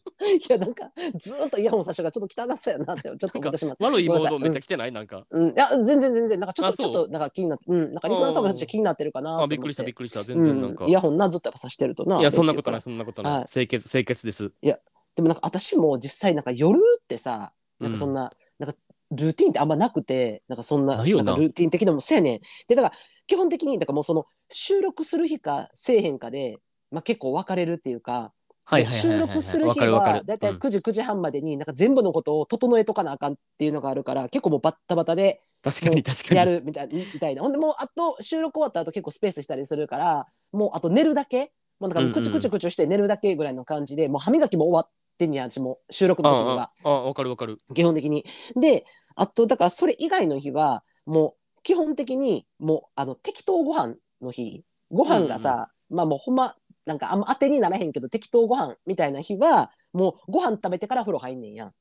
[0.48, 4.92] いやなんかずーっとイヤホンさしてからちょっと汚そうやなってちょっと思ってしまった悪いモードごめっちゃ来てない？
[4.92, 5.26] なんか。
[5.30, 6.40] うん、いや全然全然。
[6.40, 7.90] なんかちょっとちょっとなんか気になってうん。
[7.92, 10.22] なんかリスナーさんも気になってるかなあびっくりしたびっくりした。
[10.22, 10.84] 全然なんか。
[10.84, 13.42] うん、イヤホンなずっとやっぱさしてるとないやそんなことないいそんなことはない。
[13.42, 13.46] い。
[13.46, 14.52] 清潔清潔です。
[14.62, 18.76] でもなんか私も実際なんか夜ってさなんかそんな、なんか
[19.10, 22.40] ルーティンってあんまなくてなんかそんなルーティン的なもんそうやねん。
[22.68, 22.94] でだから
[23.26, 26.58] 基本的にだからもうその収録する日かせえへんかで、
[26.90, 28.32] まあ、結構分かれるっていうか
[28.70, 30.18] はいはいはいはい収録するわ日かるわかる。
[30.18, 30.56] はだいたいうん。
[30.58, 36.36] 9時9時半までになんか全部のことを整えとかなあかんっていうのがあるから結構もうバッタバタで確かに確かに。
[36.38, 37.42] やるみたいみたいな。
[37.42, 46.70] ほんでもうあと収録終わった後結構スペースしたりするからもうあと寝るだけもうなんかもうクチュクチュクチュして寝るだけぐらいの感じで、もう歯磨きも終わってんや私も収録の時には。
[46.84, 47.58] あああわかるわかる。
[47.74, 48.24] 基本的に。
[48.54, 48.84] で
[49.16, 54.62] あとだからそれ以外の日はもう基本的にもうあの適当ご飯の日。
[54.92, 56.56] ご飯がさ、まあもうほんま
[56.86, 61.72] なんかあんま当てにならへんけど適当ご飯みたいな日はもうご飯食べてから風呂入んねんやん。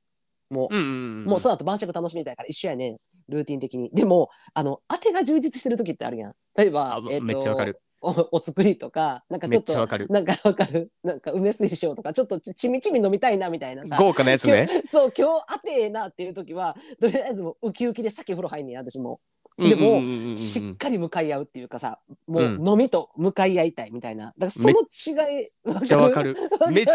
[0.50, 0.76] もう。
[0.76, 2.98] うんうんうんもうその後晩酌楽しみたいから一緒やねん。
[3.28, 3.90] ルーティン的に。
[3.92, 6.34] でもあの当てが充実してる時ってあるやん。
[6.56, 7.78] 例えばあ、えーとめっちゃわかる。
[8.02, 10.92] おお作りとかなんかちめょっとなんかわかる。
[11.04, 13.98] なんか梅水晶とかちょっとちちみちみ飲みたいなみたいなさ。
[13.98, 14.68] 豪華なやつね。
[14.86, 19.20] そう今日当てえなっていう時はとりあえずもうウキウキで先風呂入んねんや私も
[19.60, 22.68] でもしっかり向かい合うっていうかさもううん。
[22.68, 24.28] 飲みと向かい合いたいみたいな。
[24.28, 26.36] だからその違いめっちゃわかる。
[26.60, 26.86] わめっ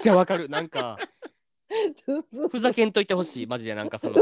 [0.00, 0.48] ちゃわかる。
[0.48, 0.98] なんか
[2.50, 4.16] ふざけんといてほしいマジでなんかその。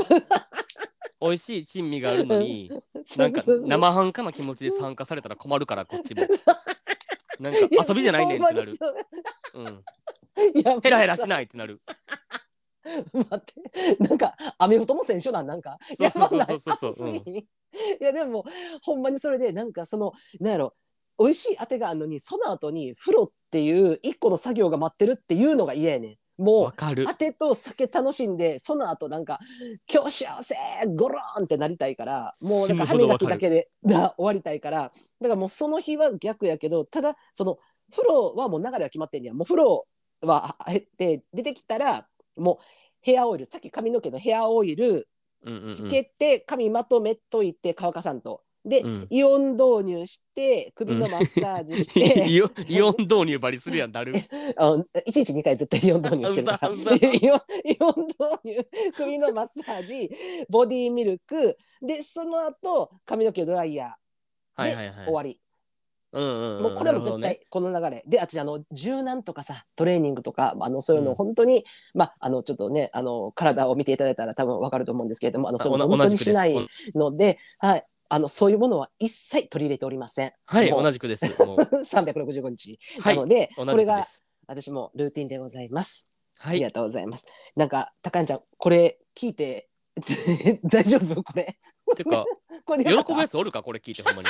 [1.21, 2.69] 美味しい珍味があるのに
[3.17, 6.23] なんか生半可な気持ちで参加されたら困るからこっちも。
[7.39, 8.77] なんか遊びじゃないねんってなる。
[9.55, 9.63] う。
[9.63, 9.85] ん。
[10.83, 11.81] ヘラヘラしないってなる
[13.13, 13.97] 待って。
[14.03, 16.59] なんかアメフトの選手なんなんかやばない。
[16.65, 17.47] 熱すぎんい
[18.01, 18.45] やでも
[18.83, 20.75] ほんまにそれでなんかそのなんやろ。
[21.19, 26.43] 美味しい当てがあるのにその後に風呂っていう一個の作業が待ってるっていうのが嫌やねん。
[26.43, 27.07] もうわかる。
[27.07, 29.39] 当てと酒楽しんでその後なんか
[29.93, 30.55] 「今日幸せ
[30.97, 34.91] ゴローン!」ってなりたいからもうなんか歯磨きだけでだ 終わりたいから。
[35.21, 37.59] だからもうその日は逆やけどただその
[37.91, 39.35] 風呂はもう流れは決まってんねや。
[39.35, 39.87] もう風呂
[40.23, 42.65] は減って出てきたらもう
[43.01, 45.09] ヘアオイルさっき髪の毛のヘアオイル
[45.45, 45.73] うんうんうん。
[45.73, 48.43] つけて髪まとめといて乾かさんと。
[48.65, 49.07] で、うん。
[49.11, 54.15] イオン導入して首のマッサージして、 イオンイオン導入ばりするやんだる。
[54.57, 56.69] あ1日2回絶対イオン導入してるから。
[56.71, 60.11] イオンイオン導入首のマッサージ
[60.49, 61.57] ボディーミルク。
[61.81, 63.97] でその後髪の毛ドライヤーで
[64.55, 65.05] はいはいはい。
[65.07, 65.41] 終わり、
[66.13, 66.23] う
[66.61, 71.09] んもうこれも絶対この流れ、で私あの柔軟とかさトレーニングとかあのそういううん。
[71.09, 80.33] の本当に、まああのちょっとねあの体を見ていただいたら多分わかると思うんですけれどもあのそういうの本当にしないので、はい、あのそういうものは一切取り入れておりません。
[80.45, 80.83] はいもう。
[80.83, 81.43] 同じくです。
[81.45, 81.59] もう。
[81.83, 83.17] 365日、はい。
[83.17, 84.25] なので同これがじくです。
[84.47, 86.11] 私もルーティンでございます。
[86.39, 86.57] はい。
[86.57, 87.27] ありがとうございます。
[87.57, 89.71] なんか高谷ちゃんこれ聞いて
[90.65, 91.23] 大丈夫？
[91.23, 91.57] これ。
[91.97, 92.25] てか
[92.65, 93.63] これ喜でよかったぶやつおるか？
[93.63, 94.29] これ聞いてほんまに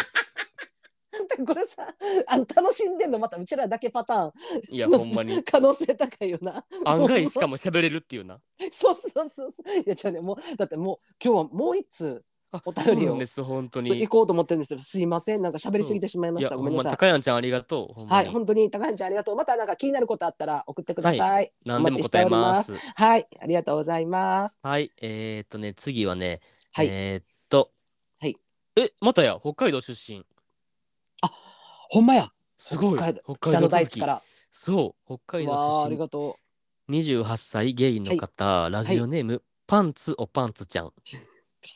[1.46, 1.86] これさ
[2.26, 4.32] あの楽しんでんのまたうちらだけパターン。
[4.70, 5.42] いやほんまに。
[5.44, 6.64] 可能性高いよな。
[6.84, 8.40] 案外しかも喋れるっていうな。
[8.70, 9.80] そうそうそうそう。
[9.80, 13.88] いや違うねもうだってもう今日はもう一通あお便りをです本当に。
[14.00, 15.42] 行こうと思ってるんですけどすいません。
[15.42, 16.56] なんか喋りすぎてしまいました。
[16.56, 16.92] ごめんなさい。
[16.92, 19.36] 高谷ちゃんありがとうはいに本当に高橋ちゃんありがとう。
[19.36, 21.52] またなんか気になることあったら送ってください。
[21.64, 22.74] 何でも答えます。
[22.74, 24.58] はいありがとうございます。
[24.62, 26.40] はいえーっとね次はね
[26.72, 26.88] はい。
[26.90, 27.70] えーっと。
[28.20, 28.36] はい。
[28.76, 30.26] えまたや北海道出身
[31.92, 34.22] ほんまやすごい北海道北北の大地から。
[34.50, 36.38] そう北海道出りがと
[36.88, 40.92] 身28歳ゲイの方、ラジオネーム、パンツおパンツちゃんう。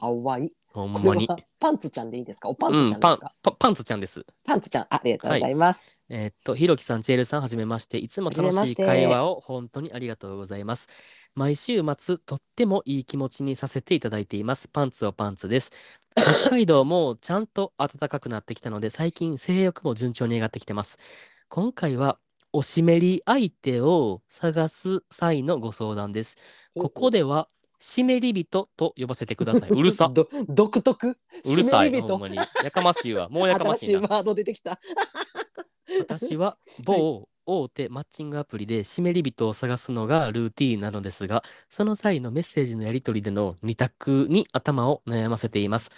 [0.01, 0.57] かわいい。
[0.73, 1.29] ほんまに
[1.61, 2.49] パンツちゃんでいいですか？
[2.49, 5.87] おパンツちゃんでパンか、パパンツちゃんですパンツちゃんありがとうございます。
[6.09, 7.99] えーっと、ひろきさん、チェールさん、はじめまして。
[7.99, 10.89] いつも楽しいはじめまして会話を本当にありがとうございます。
[11.37, 14.69] 毎週末、とってもいい気持ちにさせていただいています。
[14.69, 15.71] パンツをパンツです。
[16.17, 20.99] 北海道もちゃんと暖かくなってきたので、最近性欲も順調に上がってきてます。
[21.49, 22.19] 今回は、
[22.55, 26.39] おしめり相手を探す際のご相談です。
[26.75, 29.69] ここでは、湿り人と呼ばせてください。
[29.77, 30.09] うるさ。
[30.09, 31.19] ど独特？
[31.45, 32.01] うるさい。
[32.01, 32.37] ほんまに。
[32.37, 33.29] やかましいわ。
[33.29, 33.99] もうやかましいな。
[33.99, 34.81] 新しいワード出てきた。
[36.01, 36.57] 私は
[36.87, 45.91] 某大手マッチングアプリで湿り人を探すのがルーティーンなのですが、その際のメッセージのやり取りでの二択に頭を悩ませています。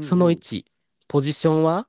[0.00, 0.64] その1、
[1.08, 1.88] ポジションは？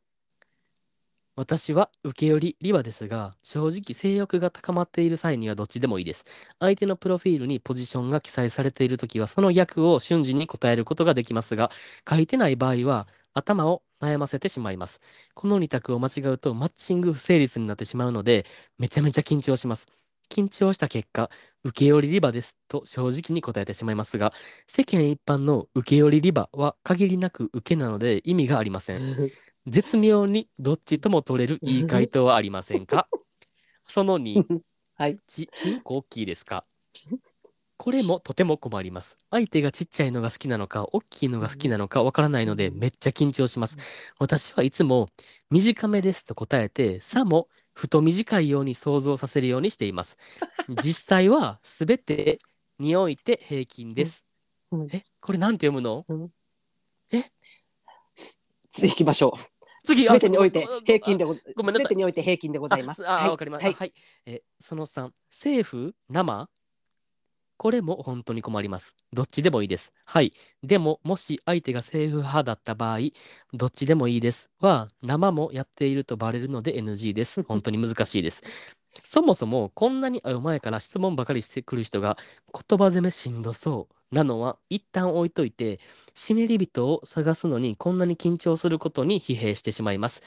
[1.37, 6.25] 私は受け寄りリバですが、正直性欲が高まっている際にはどっちでもいいです。
[6.59, 11.71] 相手のプロフィールにポジションが記載されているときは、その役を瞬時に答えることができますが、
[12.07, 14.99] 書いてない場合は、頭を悩ませてしまいます。
[15.33, 18.45] この2択を間違うと、マッチング不成立になってしまうので、
[18.77, 19.87] めちゃめちゃ緊張します。
[20.29, 21.29] 緊張した結果、
[21.63, 24.33] 受け寄りリバですと正直に答えてしまいますが、
[24.67, 28.99] 世間一般の受け寄りリバは限りなく受けなので意味がありません。
[29.67, 33.07] 絶妙にどっちとも取れるいい回答はありませんか？
[33.85, 34.45] その2、
[34.95, 35.19] はい。
[35.27, 36.65] ち、ちんこ大きいですか？
[37.81, 39.17] これもとても困ります。
[39.31, 43.75] 相手がちっちゃいのが好きなのか、大きいのが好きなのかわからないので、めっちゃ緊張します。
[44.19, 45.09] 私はいつも
[45.49, 50.19] 短めですと答えて、さも太短いように想像させるようにしています。
[50.85, 52.37] 実際はすべて
[52.77, 54.27] において平均です。
[54.71, 56.05] うんえ、これなんて読むの？
[58.71, 59.61] 次行きましょう。
[59.87, 63.09] 次すべてにおいてあ平均でごめんなさいすべてにおいて平均でございます。
[63.09, 63.69] あ、あはいわかりました。
[63.71, 63.93] ははいい。
[64.27, 66.47] え、その3、政府、生？
[67.61, 68.95] これも本当に困ります。
[69.13, 69.93] どっちでもいいです。
[70.05, 70.31] はい。
[70.63, 72.97] でも、もし相手が政府派だった場合、
[73.53, 77.43] どっちでもいいですは、生もやっているとバレるので NG です。
[77.43, 78.41] 本当に難しいです。
[78.87, 82.17] そもそも、こんなに会う前から質問ばかりしてくる人が、
[82.51, 85.79] 言葉攻めしんどそうなのは、一旦置いといて、
[86.15, 90.23] 湿り人を探すのにこんなに緊張することに疲弊してしまいます。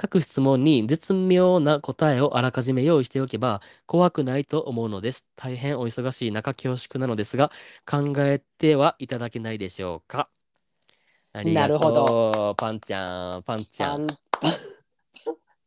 [0.00, 5.26] 各質問に絶妙な答えをあらかじめ用意しておけば怖くないと思うのです。
[5.34, 7.50] 大変お忙しい中恐縮なのですが
[7.84, 10.28] 考えてはいただけないでしょうか。
[11.32, 14.06] ありがとうなるほパンちゃん、パンちゃん。
[14.06, 14.12] パ
[14.52, 14.56] ン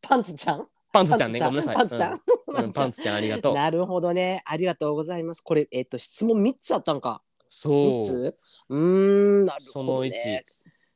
[0.00, 0.66] パンツちゃん？
[0.94, 1.76] パンツちゃんね、ごめんなさい。
[1.76, 3.54] パンツちゃん、うんうんパンツちゃんありがとう。
[3.54, 4.42] なるほどね。
[4.46, 5.42] ありがとうございます。
[5.42, 7.20] これ、えっ、と、質問3つあったんか
[7.50, 8.04] ？3そう。
[8.06, 8.36] つ？
[8.70, 10.44] うーん、なるそのほど、1ね。、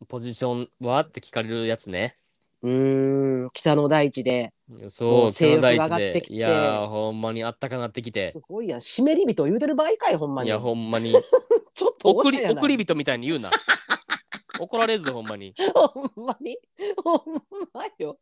[0.08, 1.00] ポジションは？
[1.00, 2.16] って聞かれるやつね。
[2.62, 4.52] うーん、北の大地で。
[4.68, 5.84] もそう北の大地で。
[5.84, 8.40] 上がってきていやー、ほんまにあったかなってきてす。
[8.40, 8.80] ごいやん。
[8.80, 10.48] 湿り人言うてる場合かい、ほんまに。
[10.48, 11.12] いや、ほんまに。
[11.74, 13.50] ちょっと送り送り人みたいに言うな。
[14.58, 15.54] 怒られるぞ、ほんまに。
[15.74, 16.58] ほんまに？
[17.04, 17.42] ほん
[17.72, 18.18] まよ。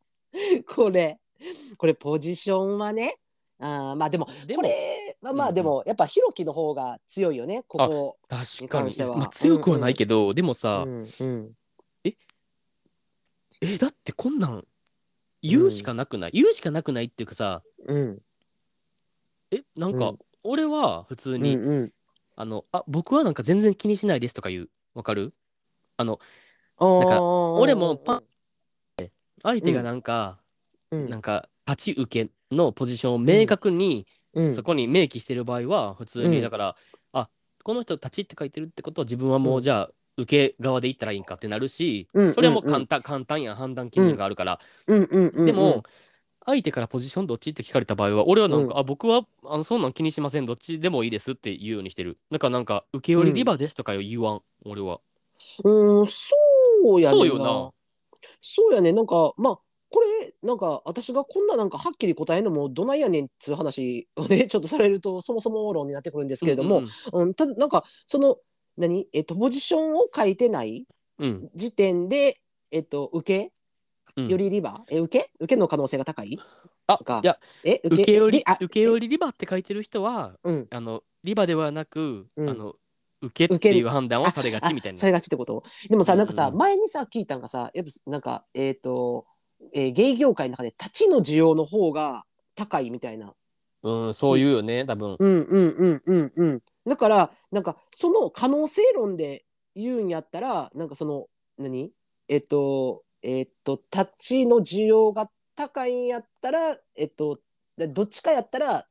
[0.66, 1.20] これ。
[1.78, 3.18] これ、ポジションはね。
[3.60, 8.18] あーまあでも、でこれはまうんうんあでも、やっぱ、ひろきの方が強いよね、ここ。
[8.28, 11.52] 確かにまあ、強くはないけど、でもさ、うんうん。
[13.60, 14.64] え、だってこんなん
[15.42, 18.22] 言うしかなくない、言うしかなくないっていうかさ、うん。
[19.50, 20.18] え、なんか、うん。
[20.42, 21.92] 俺は普通うんに、うん。
[22.36, 24.70] あの、あ、僕はなんか全然気にしないですとか言う。
[24.94, 25.32] わかる？
[25.96, 26.18] あの、
[26.78, 27.20] なんか
[27.56, 28.22] 俺もパン
[29.42, 30.40] 相手がなんか、
[30.90, 31.10] うん。
[31.10, 34.54] なんか、立ち受けのポジションを明確に、うん。
[34.54, 36.42] そこに明記してる場合は、普通に、うん。
[36.42, 36.76] だから、
[37.12, 37.28] あ、
[37.62, 39.62] この人立ちって書いてるってことは自分はもううん。
[39.62, 44.60] じゃあ、受け側で行ったらいいんかってなるし、うんそれはもううんうん簡単、簡単やん判断基準があるから。
[44.86, 45.46] うんうんうん。
[45.46, 45.82] でも、
[46.46, 52.18] 相手からポジションどっちって聞かれた場合は、俺はなんか、うんあ、僕はあのそんなん気にしません、どっちでもいいですって言うようにしてる。
[52.30, 55.00] だからなんか、受け寄りリバですとか言わん、俺は。
[55.64, 56.34] うん、そ
[56.84, 57.72] うやねんそうよな。
[58.40, 59.58] そうやねなんかまあ
[59.90, 68.38] これなんか私がこんななんかはっきり答えるのもどないやねんっつう話をね ちょっとされるとそもそも論になってくるんですけれども、うんうんただなんかその
[68.76, 69.06] 何？
[69.12, 70.86] えっとポジションを書いてない
[71.54, 73.50] 時点でえっと受
[74.16, 74.28] うん。
[74.28, 75.30] けよりリバ、え受け？
[75.40, 76.38] 受けの可能性が高い？
[76.86, 77.20] あか。
[77.24, 78.12] いやえ受け？
[78.12, 80.66] 寄りあ受け寄りリバって書いてる人はうん。
[80.70, 82.48] あのリバではなく、うん。
[82.48, 82.74] あの
[83.22, 84.96] 受けっていう判断をされがちみたいな。
[84.96, 85.64] あされがちってこと？
[85.88, 89.26] でもさなんかさ、うんうん前にさ聞いたんがさやっぱなんかえっ、と、
[89.72, 93.32] えーゲイ業界の中で立ちの需要の方が高いみたいな。
[93.82, 95.16] うんそういうよね多分。
[95.18, 101.26] うんうんうんうんうんだからなんかその可能性論で言うんやったらなんかその
[101.58, 101.90] 何？
[102.28, 107.40] えっ、とえっ、と立ちの需要が高いんやったらえっ、と
[107.76, 108.86] でどっちかやったら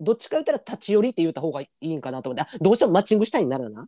[0.00, 2.42] どっちか言ったら立ち寄りって言った方がいいんかなと思って。
[2.42, 3.86] あどうしてもマッチングしたいになるな。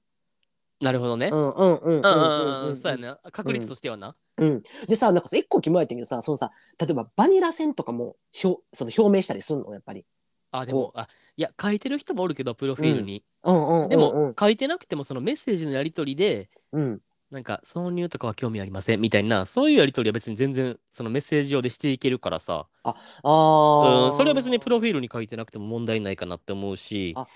[0.80, 2.68] なるほどね、うんうんうんうんうんうん。
[2.68, 3.02] うんそうやね。
[3.02, 3.18] な。
[3.30, 9.72] 確率としてはな、うん、でさなんかさ一個決まれてんけどさそのさ例えばバニラ戦とかも表その表明したりするの？
[9.72, 10.04] やっぱり。
[10.52, 17.00] あでもあいや書いてる人もおるけどプロフィールに、うんうんうん、でも、書いてなくてもそのメッセージのやり取りでうん、
[17.30, 22.66] なんか挿入とかは興味ありませんみたいなそういうやり取りは別に全然そのメッセージ上でしていけるからさ。
[22.84, 27.14] ああうんそれは別にプロフィールに書いてなくても問題ないかなって思うし。
[27.16, 27.26] あ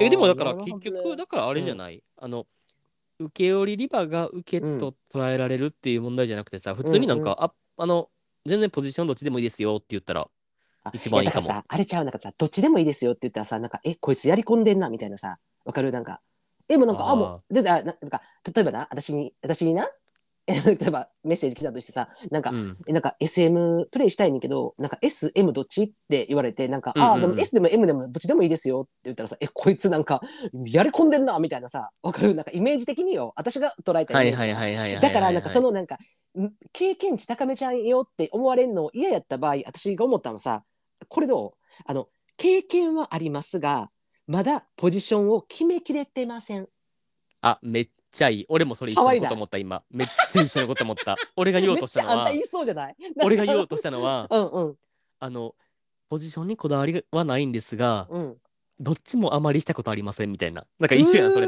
[0.00, 2.46] えでもだから結局だからあれじゃない、あの
[3.18, 8.08] 受け寄りリバが受けと捉えられるっていう問題じゃなくてさ、普通になんか、ああの
[8.46, 10.28] 全然ポジションどっちでもいいですよって言ったらあ
[10.92, 11.46] 一番いいかも。
[11.46, 15.92] やだらさあれちゃうなんかさどっちでもいいですよって言ったらさなんかえこいつやり込んでんなみたいなさわかる？
[15.92, 16.20] なんか。
[16.68, 18.22] えもうなんかあもうでだななんか
[18.54, 19.88] 例えばな私に私にな？
[20.48, 22.76] え 例えばメッセージ来たとしてさなんか、うん。
[22.88, 25.84] えなんか SM プレイしたいねんけどなんか SM どっち？
[25.84, 27.12] って言われてなんか、うんうんうん。
[27.12, 30.20] ああでも S でも M でもどっちでもいいですよって言ったらさえこいつなんか
[30.52, 32.34] やり込んでんなみたいなさわかる？
[32.34, 33.32] なんかイメージ的によ。
[33.36, 34.36] 私が捉えたイメージ。
[34.36, 35.96] はいはいはいはいはいはいだからなんかそのなんか
[36.36, 40.64] ん経験値高めちゃんよって思われるの嫌やった場合私が思ったのはさ
[41.08, 41.82] これどう？
[41.86, 43.90] あの経験はありますが
[44.26, 46.68] まだポジションを決めきれてません。
[47.40, 48.46] あめっちゃいい。
[48.48, 49.82] 俺もそれ一緒のこと思った今。
[49.90, 51.16] めっちゃ一緒のこと思った。
[51.36, 52.96] 俺が言おうとしたのはめっちゃあんた言いそうじゃない？
[53.24, 54.76] 俺が言おうとしたのは うんうん。
[55.20, 55.54] あの
[56.08, 58.36] ポジションにこだわりはないんですがうん。
[58.80, 60.66] どっちもあまりしたことありませんみたいな。
[60.78, 61.46] なんか一緒やんそれ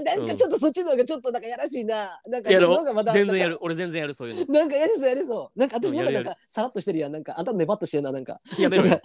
[0.00, 2.20] なんかちょっとそっちの方がちょっとなんかやらしいな。
[2.26, 5.58] なんかやろ全然やる俺全然やるそういうの なんかやりそうやりそう。
[5.58, 7.12] なんか私の方がなんかさらっとしてるやん。
[7.12, 8.40] なんかあんたネバっとしてるななんか。
[8.58, 9.00] やめろよ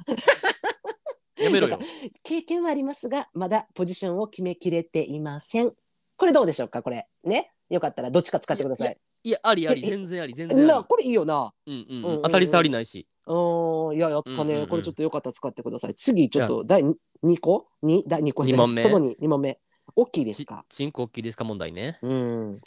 [1.38, 1.80] やめろよ
[2.24, 5.74] 経験はありますがまだポジションを決めきれていません。
[6.16, 7.52] これどうでしょうかこれね？
[7.70, 8.98] よかったらどっちか使ってください。
[9.26, 11.54] いやありありええ全然あり全然あなこれいいよな。
[11.66, 15.94] りうんうん当たり障りないしうんいややったね、これちょっとよかったら使ってください。
[15.96, 16.96] 次ちょっと第2
[17.40, 17.68] 個？
[17.82, 19.60] に第2個二問目その 2, 2問目。
[19.96, 20.66] 大きいですちか？
[20.70, 21.44] チンコ大きいですか？
[21.44, 22.00] 問題ね。
[22.02, 22.62] うん。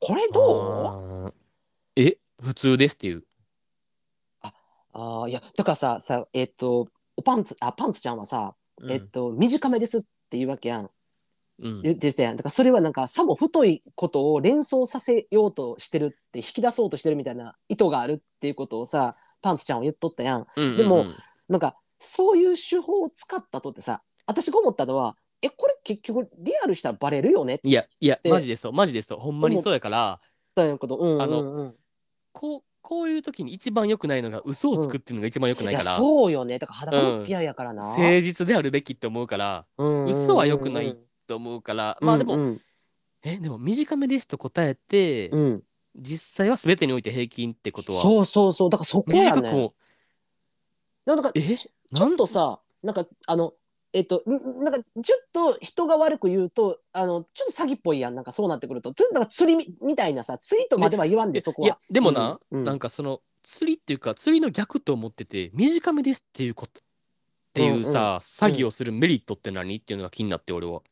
[0.00, 1.26] これどう？
[1.26, 1.32] あー。
[1.96, 2.18] え？
[2.40, 3.24] 普通ですっていう。
[4.92, 8.90] ああいやだからささえっ、とおパンツあパンツちゃんはさ、うん。
[8.90, 10.90] えっと短めですっていうわけやん。
[11.60, 11.82] うん。
[11.82, 12.36] 言ってたやん。
[12.36, 20.46] だからそれはなんかさも太いことを連想させようとしてるって引き出そうとしてるみたいな意図があるっていうことをさパンツちゃんは言っとったやん。
[20.56, 21.06] でも
[21.48, 27.56] なんかそういう手法を使ったとってさ私が思ったのはえこれ結局リアルしたらバレるよね？
[27.56, 28.72] っていやいやでマジですと。
[28.72, 29.18] マジですと。
[29.18, 30.20] ほんまにそうやから
[30.56, 31.22] 言ったんやけどうんうんうん。
[31.22, 31.72] あの
[32.32, 36.58] こうこういう時に一番良くないのが嘘をつくっていうのが一番良くないいやから、そうよね。
[36.58, 42.60] だから裸の付き合いやからな、誠実であるべきって思うから嘘は良くないと思うから、まあでも、うん
[43.22, 45.40] えでも短めですと答えて、うん。
[45.40, 45.62] うん
[46.00, 47.98] 実際は全てにおいて平均ってことは。
[47.98, 48.70] そうそうそう。
[48.70, 49.72] だからそこやね
[51.04, 51.56] なんかえ？
[51.56, 53.54] ちょっとさなんかあの
[53.92, 58.14] えっとんなんかちょっと人が悪く言うとあのちょっと詐欺っぽいやん。
[58.14, 58.92] なんかそうなってくると。
[58.92, 61.66] とにかく釣りみみたいなさツイートまでは言わんでそこは。
[61.66, 62.64] いやでもな、うんうん。
[62.64, 66.82] なんかその釣りっていうか釣りの逆と思ってて短めですっていうことっ
[67.54, 69.78] ていうさ、詐欺をするメリットって何？
[69.78, 70.82] っていうのが気になって俺は。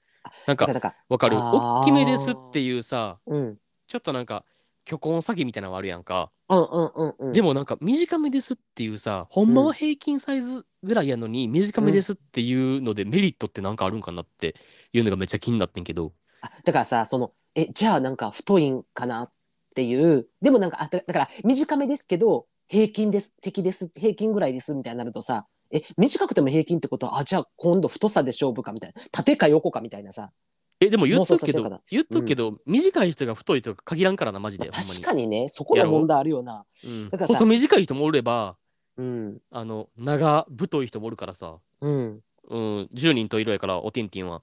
[0.47, 0.66] なんか
[1.09, 1.36] わかる？
[1.38, 3.57] 大きめですっていうさらうん。
[3.86, 4.44] ちょっとなんか
[4.88, 7.32] 虚婚詐欺みたいなのあるやんか、うんうんうんうん。
[7.32, 14.55] でもなんか短めですっていうさほんまは平均サイズぐらいやのに短めですっていうのでメリットってなんかあるんかなって
[14.93, 16.12] いうのがめっちゃ気になってんけど。
[16.41, 19.30] あだからさそのえじゃあなんか太いんかなっ
[19.74, 30.30] ていうでもなんかあだだから短めですけど平均です敵です平均ぐらいですみたいになるとさえ短くても平均ってことはあじゃあ今度太さで勝負かみたいな縦か横かみたいなさ。
[30.78, 36.66] えでも言っとくけど言っとくけど、短い人が太いとか限らんからなマジで、まあ確かにねそこの問題あるよな。
[36.84, 37.09] うん。
[37.09, 38.57] だからさ細短い人もおれば
[38.97, 39.38] うん。
[39.51, 42.20] あの長太い人もおるからさ、うん。
[42.49, 44.42] うん、10人と色やからおてんてんは。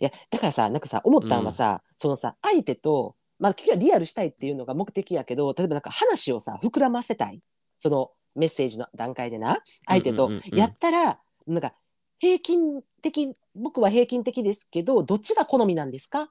[0.00, 7.40] いやだからさなんかさ思ったんはさ、そのさ相手とまあ結局はリアルしたいっていうのが目的やけど例えばなんか話をさ膨らませたい。
[7.78, 9.58] そのメッセージの段階でな。
[9.86, 10.58] 相手とうんうんうんうん。
[10.58, 11.72] やったら、なんか
[12.18, 16.22] 平均的僕は平均的ですけどどっちが好みなんですか？
[16.22, 16.28] っ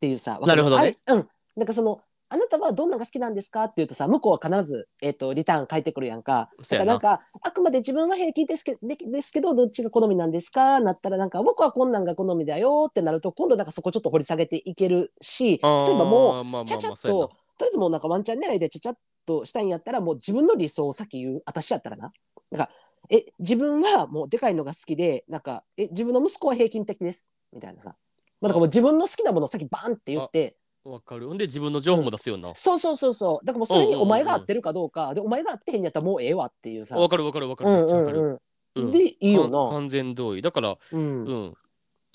[0.00, 0.98] ていうさわかなるほどね。
[1.06, 1.28] あうん。
[1.56, 2.00] なんかその
[2.30, 3.64] あなたはどんなのが好きなんですか？
[3.64, 6.50] って言うとさ向こうは必ず、えっとリターン返ってくるやんか。
[6.58, 10.80] だからなんかあくまで自分は平均ですけでですけどどっちが好みなんですか？
[10.80, 22.12] なったらなんか僕はこんなんが好みだよってなると今度なんかそこちょっと掘り下げていけるし例えばもうちゃちゃっととりあえずもうなんかワンチャン狙いでちゃちゃっとしたいんやったらもう自分の理想を先言う私やったらな。
[22.50, 22.70] なんか
[23.10, 27.28] え自分はもうでかいのが好きでなんかえ自分の息子は平均的です。
[27.52, 27.96] みたいなさ、
[28.40, 30.56] まあ、だからもう自分の好きなものを先バンって言って
[30.88, 31.28] わかる。
[31.28, 32.54] ほんで自分の情報も出すような。
[32.54, 33.46] そうそうそうそう。
[33.46, 36.98] だからもうそれにお前が合ってるかどうか、でお前が合ってへんやったらもうええわっていうさ。
[36.98, 38.40] わかるわかるわかる。
[38.74, 39.72] でいいよな。
[39.72, 40.42] 完全同意。
[40.42, 41.54] だから、うん、うん、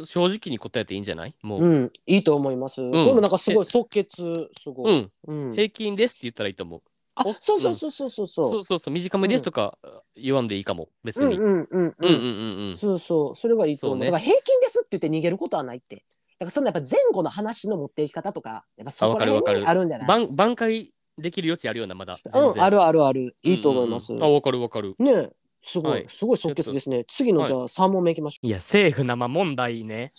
[0.06, 1.36] 正直に答えていいんじゃない？
[1.42, 2.82] もう、うん、いいと思います。
[2.82, 6.82] うん、でもなんかすごい即決すごい、うん、平均ですって言ったらいいと思う。
[7.16, 8.28] あそうそうそうそうそう。
[8.28, 8.94] そう、そうそうそう。
[8.94, 9.78] 短めですとか
[10.16, 10.90] 言わんでいいかも。
[11.04, 11.36] 別に。
[11.36, 11.96] うんうんうんうん。
[12.00, 13.36] うんうんそうそう。
[13.36, 16.04] それはいいと思う、ね、だから平均ですって言って逃げることはないって。
[16.40, 19.80] だからそんなやっぱ前後の話の持っていき方とか、やっぱそこら辺にわかるわかる。
[19.80, 20.08] あるんじゃない？
[20.08, 22.64] 挽挽回できる余地あるようなまだ全うん、然。
[22.64, 23.36] あるあるある。
[23.44, 24.14] いいと思います。
[24.14, 24.32] うんうんうん。
[24.32, 24.96] あわかるわかる。
[25.00, 25.32] ねえ。
[25.62, 26.06] すごい、はい。
[26.08, 27.06] すごい即決ですね。
[27.08, 28.48] 次のはいじゃあ3問目いきましょう。
[28.48, 30.12] いや政府生問題ね。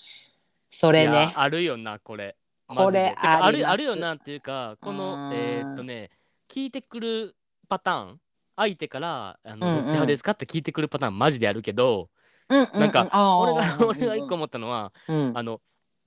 [0.71, 1.33] それね。
[1.37, 2.37] あるよなこれ。
[2.67, 3.67] これああります。
[3.67, 6.11] るあるよなっていうかこうのんえーっとね
[6.51, 7.35] 聞いてくる
[7.69, 8.21] パターン。
[8.57, 9.81] 相手からあの、うんうん。
[9.81, 12.09] どっち派ですかって聞いてくるパターンマジであるけど、
[12.49, 13.09] うんうんなんか
[13.41, 15.33] 俺がうん俺が一個思ったのは、うん。
[15.35, 15.61] あの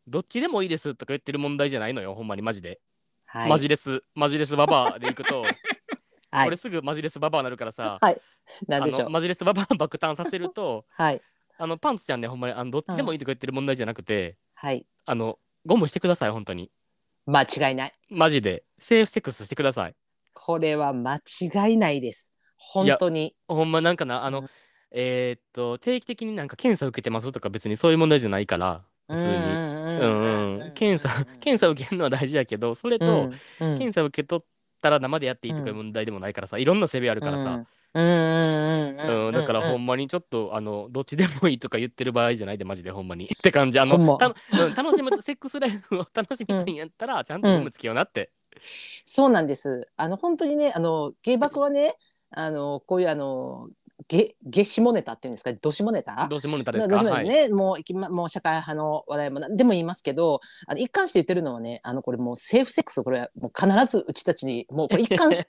[0.07, 2.79] どっちでもいいですとか言ってる問題じゃないのよほんまにマジで
[3.25, 3.49] はい。
[3.49, 5.41] マジレスマジレスババアでいくと、
[6.31, 8.21] はいこれすぐマジレスババアになるからさ、はい。
[8.71, 8.79] あ。
[8.79, 11.21] のマジレスババア爆誕させるとはい。
[11.57, 14.85] あのパンツちゃんねほんまにあのどっちでもいいとか言ってる問題じゃなくて、はい。
[15.05, 16.71] あのゴムしてください本当に
[17.25, 17.93] 間違いない。
[18.09, 19.95] マジでセーフセックスしてください
[20.33, 22.31] これは間違いないです。
[22.55, 23.35] 本当に。
[23.47, 24.49] ほんまなんかなあの、うん
[24.91, 29.35] えーっと定期的になんか検査受けてますとか別にそういう問題じゃないから普通に。
[29.35, 33.77] うんうんうん、検査検査受けるのは大事やけどそれと、うん。
[33.77, 34.45] 検査受け取っ
[34.81, 37.49] たら生でやっていいとかいう問題でもないからさいろんなセベあるからさ、うん。
[37.49, 37.67] うん
[37.99, 39.85] うんうんだからほんん。
[39.85, 43.25] まにちょっとあのどっちでもいいとか言ってる場合じゃないでマジでほんまに。
[43.25, 43.79] って感じ。
[43.79, 44.05] あほんま。
[44.13, 44.33] のた、うん、
[44.75, 48.31] 楽しむセックスライフを楽しみたいんやったらちゃんとゴムつけようなって、
[49.03, 49.89] そうなんです。
[49.95, 51.95] あの本当にね、あの芸爆はね、
[52.31, 53.69] あのこういうあの
[54.07, 56.27] ゲゲ下ネタっていうんですか、どしもネタ？
[56.29, 56.95] どうしもネタですか？
[57.03, 65.43] はい、ね、もういきまもう社会派の話題も何でも言いますけど、あの一貫して言ってるのはね、あのこれもうセーフセックスこれはもう必ずうちたちにもうこれ一貫し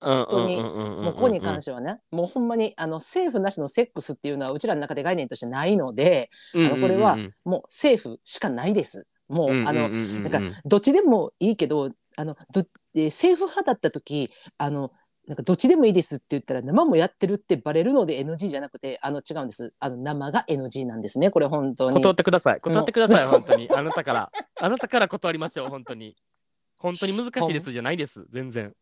[0.00, 0.62] 本当にも
[1.02, 9.06] もうここに関してはね、もうほんまにあのセーフなしのセックスっていうのはうちらの中で概念としてないので、あのこれはもうセーフしかないです。
[9.28, 12.64] もう、あのなんかどっちでもいいけどあのど
[12.94, 14.90] えーセーフ派だった時あの
[15.26, 19.72] なんかどっちでもいいですって言ったら生もやってるってバレるので NG じゃなくてあの違うんです。
[19.80, 21.30] あの生が NG なんですね。
[21.30, 21.96] これ本当に。
[21.96, 22.60] 断ってください。
[22.60, 23.68] 断ってください本当に。
[23.70, 24.30] あなたから。
[24.60, 26.14] あなたから断りましょう本当に。
[26.78, 28.24] 本当に難しいですじゃないです。
[28.30, 28.72] 全然。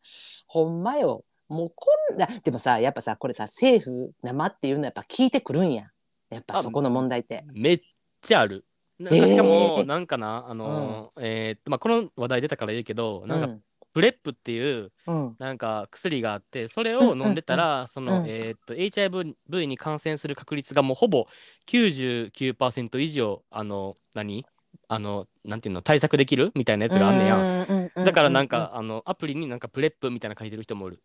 [0.47, 1.25] ほんまよ。
[1.49, 5.85] もうこんなでもさやっぱさこれさセーフ生っていうのはやっぱ聞いてくるんや。
[6.31, 7.45] やっぱあそこの問題って。
[7.53, 7.81] めっ
[8.21, 8.67] ちゃある。
[9.01, 13.57] しかもなんかなあのーえーっとまあこの話題出たから言うけどなんか
[13.95, 14.93] プレップっていう
[15.39, 18.27] なんか薬があってそれを飲んでたらそのうん。
[18.29, 19.37] えーっと HIV
[19.67, 21.27] に感染する確率がもうほぼ
[21.69, 24.45] 99%以上あの何？
[24.89, 25.81] あのなんていうの？
[25.83, 31.01] 対策できるみたいなやつがあんねややだからなんかあのアプリになんかプレップみたいなの書いてる人もおる。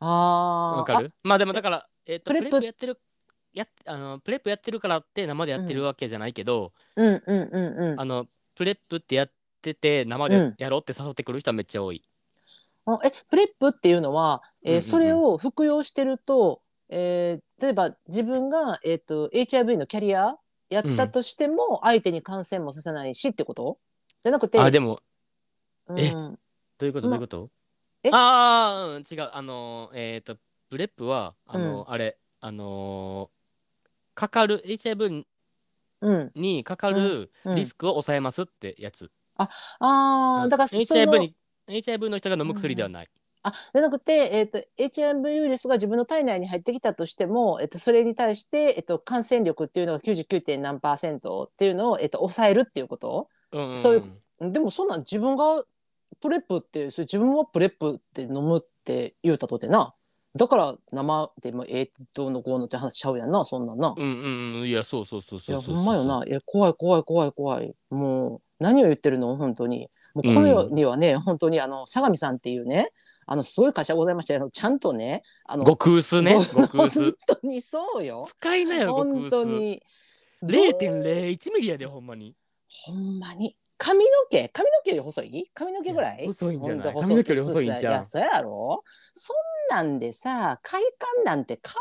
[0.00, 0.78] あー。
[0.78, 1.12] わかる？
[1.22, 2.44] まあでもだからえーっとプレプ。
[2.44, 2.98] レップップやってる
[3.54, 8.00] やっあのプレップやってるからって生でやってるわけじゃないけど、あうんうんうんうん。
[8.00, 8.26] あの
[8.56, 9.32] プレップってやっ
[9.62, 10.54] てて生でうん。
[10.58, 12.02] やろうって誘ってくる人はめっちゃ多い。
[12.84, 14.82] あえプレップっていうのは、えーうんうんうん。
[14.82, 20.34] それを服用してると、えー例えば自分が、えー、と HIV のキャリア
[20.68, 23.78] やったとしても、相手に感染もさせないしってこと？
[24.24, 25.00] じゃなくてあでも
[25.86, 25.98] うん。
[26.00, 26.10] え？
[26.10, 26.36] ど
[26.80, 27.02] ういうこと？
[27.02, 27.50] どまういうこと？
[28.02, 28.10] え？
[28.12, 29.30] ああ、うん、違う。
[29.32, 30.36] あのーえっ、と
[30.70, 35.24] プレップはあのーうあれあのーかかる HIV
[36.00, 37.54] うん、にかかるうん。
[37.54, 39.12] リスクを抑えますってやつ。
[39.36, 39.48] あ
[40.44, 41.34] あだからその HIV に
[41.68, 43.08] HIV の人が飲む薬ではない。
[43.44, 50.60] あじゃなくて、えー、と HIV ウイルスが自分の体内に入ってきたとしても、えー、とそれに対して、えー、と感染力っていうのが 99.
[50.60, 53.28] 何パーセントっていうのを、えー、と抑えるっていうこと？
[53.52, 55.64] うんんそういうでもそんなん自分が
[56.20, 59.94] プレップってそれ自分はプレップって飲むって言うたとてな
[60.34, 63.94] だから生でもええどうのこうのって話しちゃうやんなそんなんな。
[63.96, 64.66] うんうんうん。
[64.66, 65.76] いやそうそうそういやそうそう。
[65.76, 66.24] ほんまよな。
[66.26, 67.74] いや怖い怖い怖い怖い。
[67.90, 69.36] もう何を言ってるの？
[69.36, 69.90] 本当に。
[70.14, 72.90] もうこの世にはね、本当にあのサガミさんっていうね
[73.24, 76.34] あのすごい会社ございましてあのちゃんとねあの極薄ね。
[76.34, 77.02] ご極薄。
[77.02, 78.24] 本当にそうよ。
[78.26, 79.82] 使いなよ極薄本当に。
[80.42, 82.34] 0.01ミリやでほんまに。
[82.68, 83.56] ほんまに。
[83.78, 84.48] 髪の毛？
[84.48, 85.50] 髪の毛より細い？
[85.54, 86.26] 髪の毛ぐらい？
[86.26, 86.92] 細いんじゃない？
[86.92, 88.84] ほと髪の毛より細いんじゃんいやそうやろ。
[89.12, 89.36] そん
[89.70, 91.80] なんでさ快感なんて変わ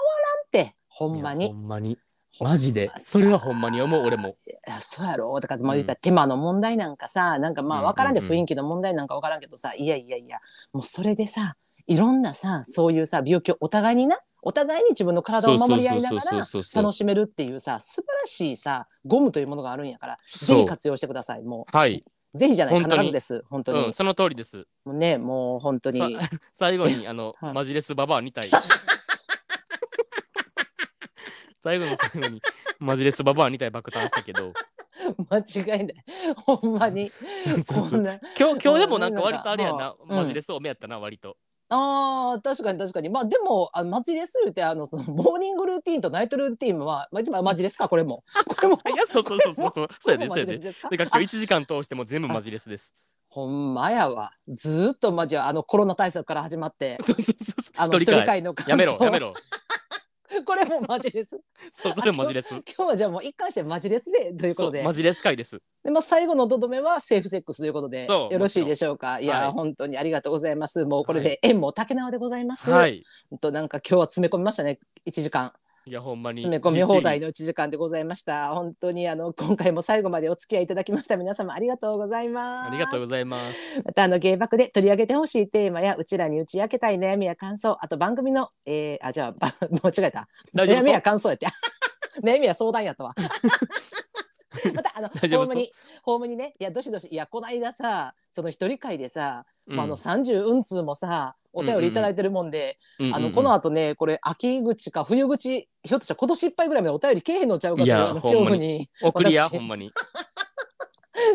[0.62, 1.48] らんってほんまいやに。
[1.48, 1.98] ほんまに
[2.40, 2.92] マジで。
[2.98, 4.30] それはほんまに思う俺も。
[4.30, 4.34] い
[4.66, 5.38] やそうやろ。
[5.40, 8.32] だからまあ言ったら手間の問題なんかさ、なんかまあ分からんでうんうん。
[8.32, 10.40] うん雰囲気の問題なんか分からんけどさ、いやいやいや
[10.72, 11.56] もうそれでさ
[11.88, 16.84] いろんなさそういうさ病気をお互いになお互いに自分の体を守り合いながらそうそう。
[16.84, 20.58] 楽しめるっていうさ素晴らしいさゴムというものがあるんやからぜそう。
[20.60, 22.04] ひ活用してくださいもはい。
[22.08, 23.44] うぜひじゃない必ずです。
[23.50, 24.66] 本当に、うんその通りです。
[24.86, 26.00] もうねもう本当に。
[26.00, 26.08] さ
[26.54, 27.54] 最後に あの、はい。
[27.54, 28.50] マジレスババア2体
[31.64, 32.42] 最後の最後に
[32.80, 34.54] マジレスババア2体爆誕したけど。
[35.30, 35.44] 間違
[35.82, 35.96] いない。
[36.46, 37.10] ほんまに。
[37.10, 37.90] そうそうそう。
[37.92, 38.20] こんな。
[38.38, 40.16] 今日今日でもなんか割とあれやな、うん。
[40.16, 41.38] マジレス多めやったな割と
[41.74, 43.08] あー確かに確かに。
[43.10, 47.88] まあでもあマジレス言うてあのそのモーニングルーティンとナイトルーティンは、まあ、マジレスか？
[47.88, 48.24] これも。
[48.46, 49.88] これもいやそうそうそうそう。
[50.00, 50.58] そうやでこそうやで。
[50.58, 50.90] ですか？
[50.90, 52.94] だから今日1時間通しても全部マジレスです。
[53.30, 54.34] ほんまやわ。
[54.50, 57.74] ずーっとマジあのコロナ対策から始まってそうそうそうそう。
[57.78, 58.26] あの一人会。
[58.26, 59.34] 会のやめろやめろ
[60.46, 61.40] これもマジレス
[61.72, 64.84] そうそれマジレス今日はじゃあもう一貫してマジレスでということで。
[64.84, 65.62] マジレス会です。
[65.84, 69.20] で、まあ、最後のとどめはセーフセックスということでよろしいでしょうか？
[69.20, 69.52] いや、はい。
[69.52, 70.86] 本当にありがとうございます。
[70.86, 73.04] もうこれで縁も竹縄でございます、はい。
[73.40, 74.80] となんか今日は詰め込みましたね。
[75.06, 75.54] 1時間
[75.86, 78.54] いやほんまに詰め込み放題の1時間でございました。
[78.54, 81.18] 本当にあの今回も最後までお付き合いいただきました。
[81.18, 82.68] 皆様ありがとうございます。
[82.68, 83.82] ありがとうございます。
[83.84, 87.78] またあの芸爆で取り上げてほしいテーマやうちらに打ち明けたい悩みや感想。
[87.82, 89.48] あと番組の、えー、あじゃあば
[89.84, 90.28] 間違えた。
[90.56, 91.48] 悩みや感想やって。
[92.22, 93.16] 悩みや相談やったわ
[94.76, 95.72] またあのホームに
[96.04, 103.16] ホームにねいやどしどしいやこの間さその一人会でさ、うんまあ、あの30運通もさお便りいただいてるもんで、うんうんうん。
[103.16, 108.90] あのこの後ねこれ秋口か冬口ひょっとしたら今年いっぱいぐらいまでお便りけえへんのちゃうかという恐怖に。
[109.02, 109.58] 送りや私。
[109.58, 109.92] ほんまに。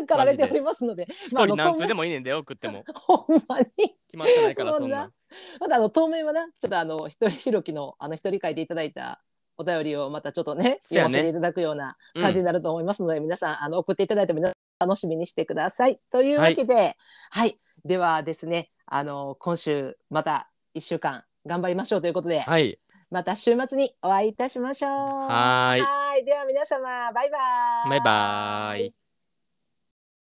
[0.07, 2.83] 駆られておりますので一人何通でもいいねんで送っても。
[2.93, 3.65] ほんまに。
[3.75, 5.11] 決まってないからそんな。
[5.59, 9.21] まだあの当面はなちょっとあの一人ひろきのあの一人会でいただいた
[9.57, 15.99] お便りをまたちょっとね読ませていただくような感じになると思いますので、皆さんあの送っていただいても楽しみにしてください。
[16.11, 16.95] というわけで、
[17.31, 22.79] はい、ではですねあの今週また1週間頑張りましょうということで、はい
[23.09, 24.91] また週末にお会いいたしましょう。
[24.91, 26.83] はーいはいでは皆様
[27.13, 27.37] バイバ
[27.85, 27.89] イ。
[27.89, 29.06] バイバーイ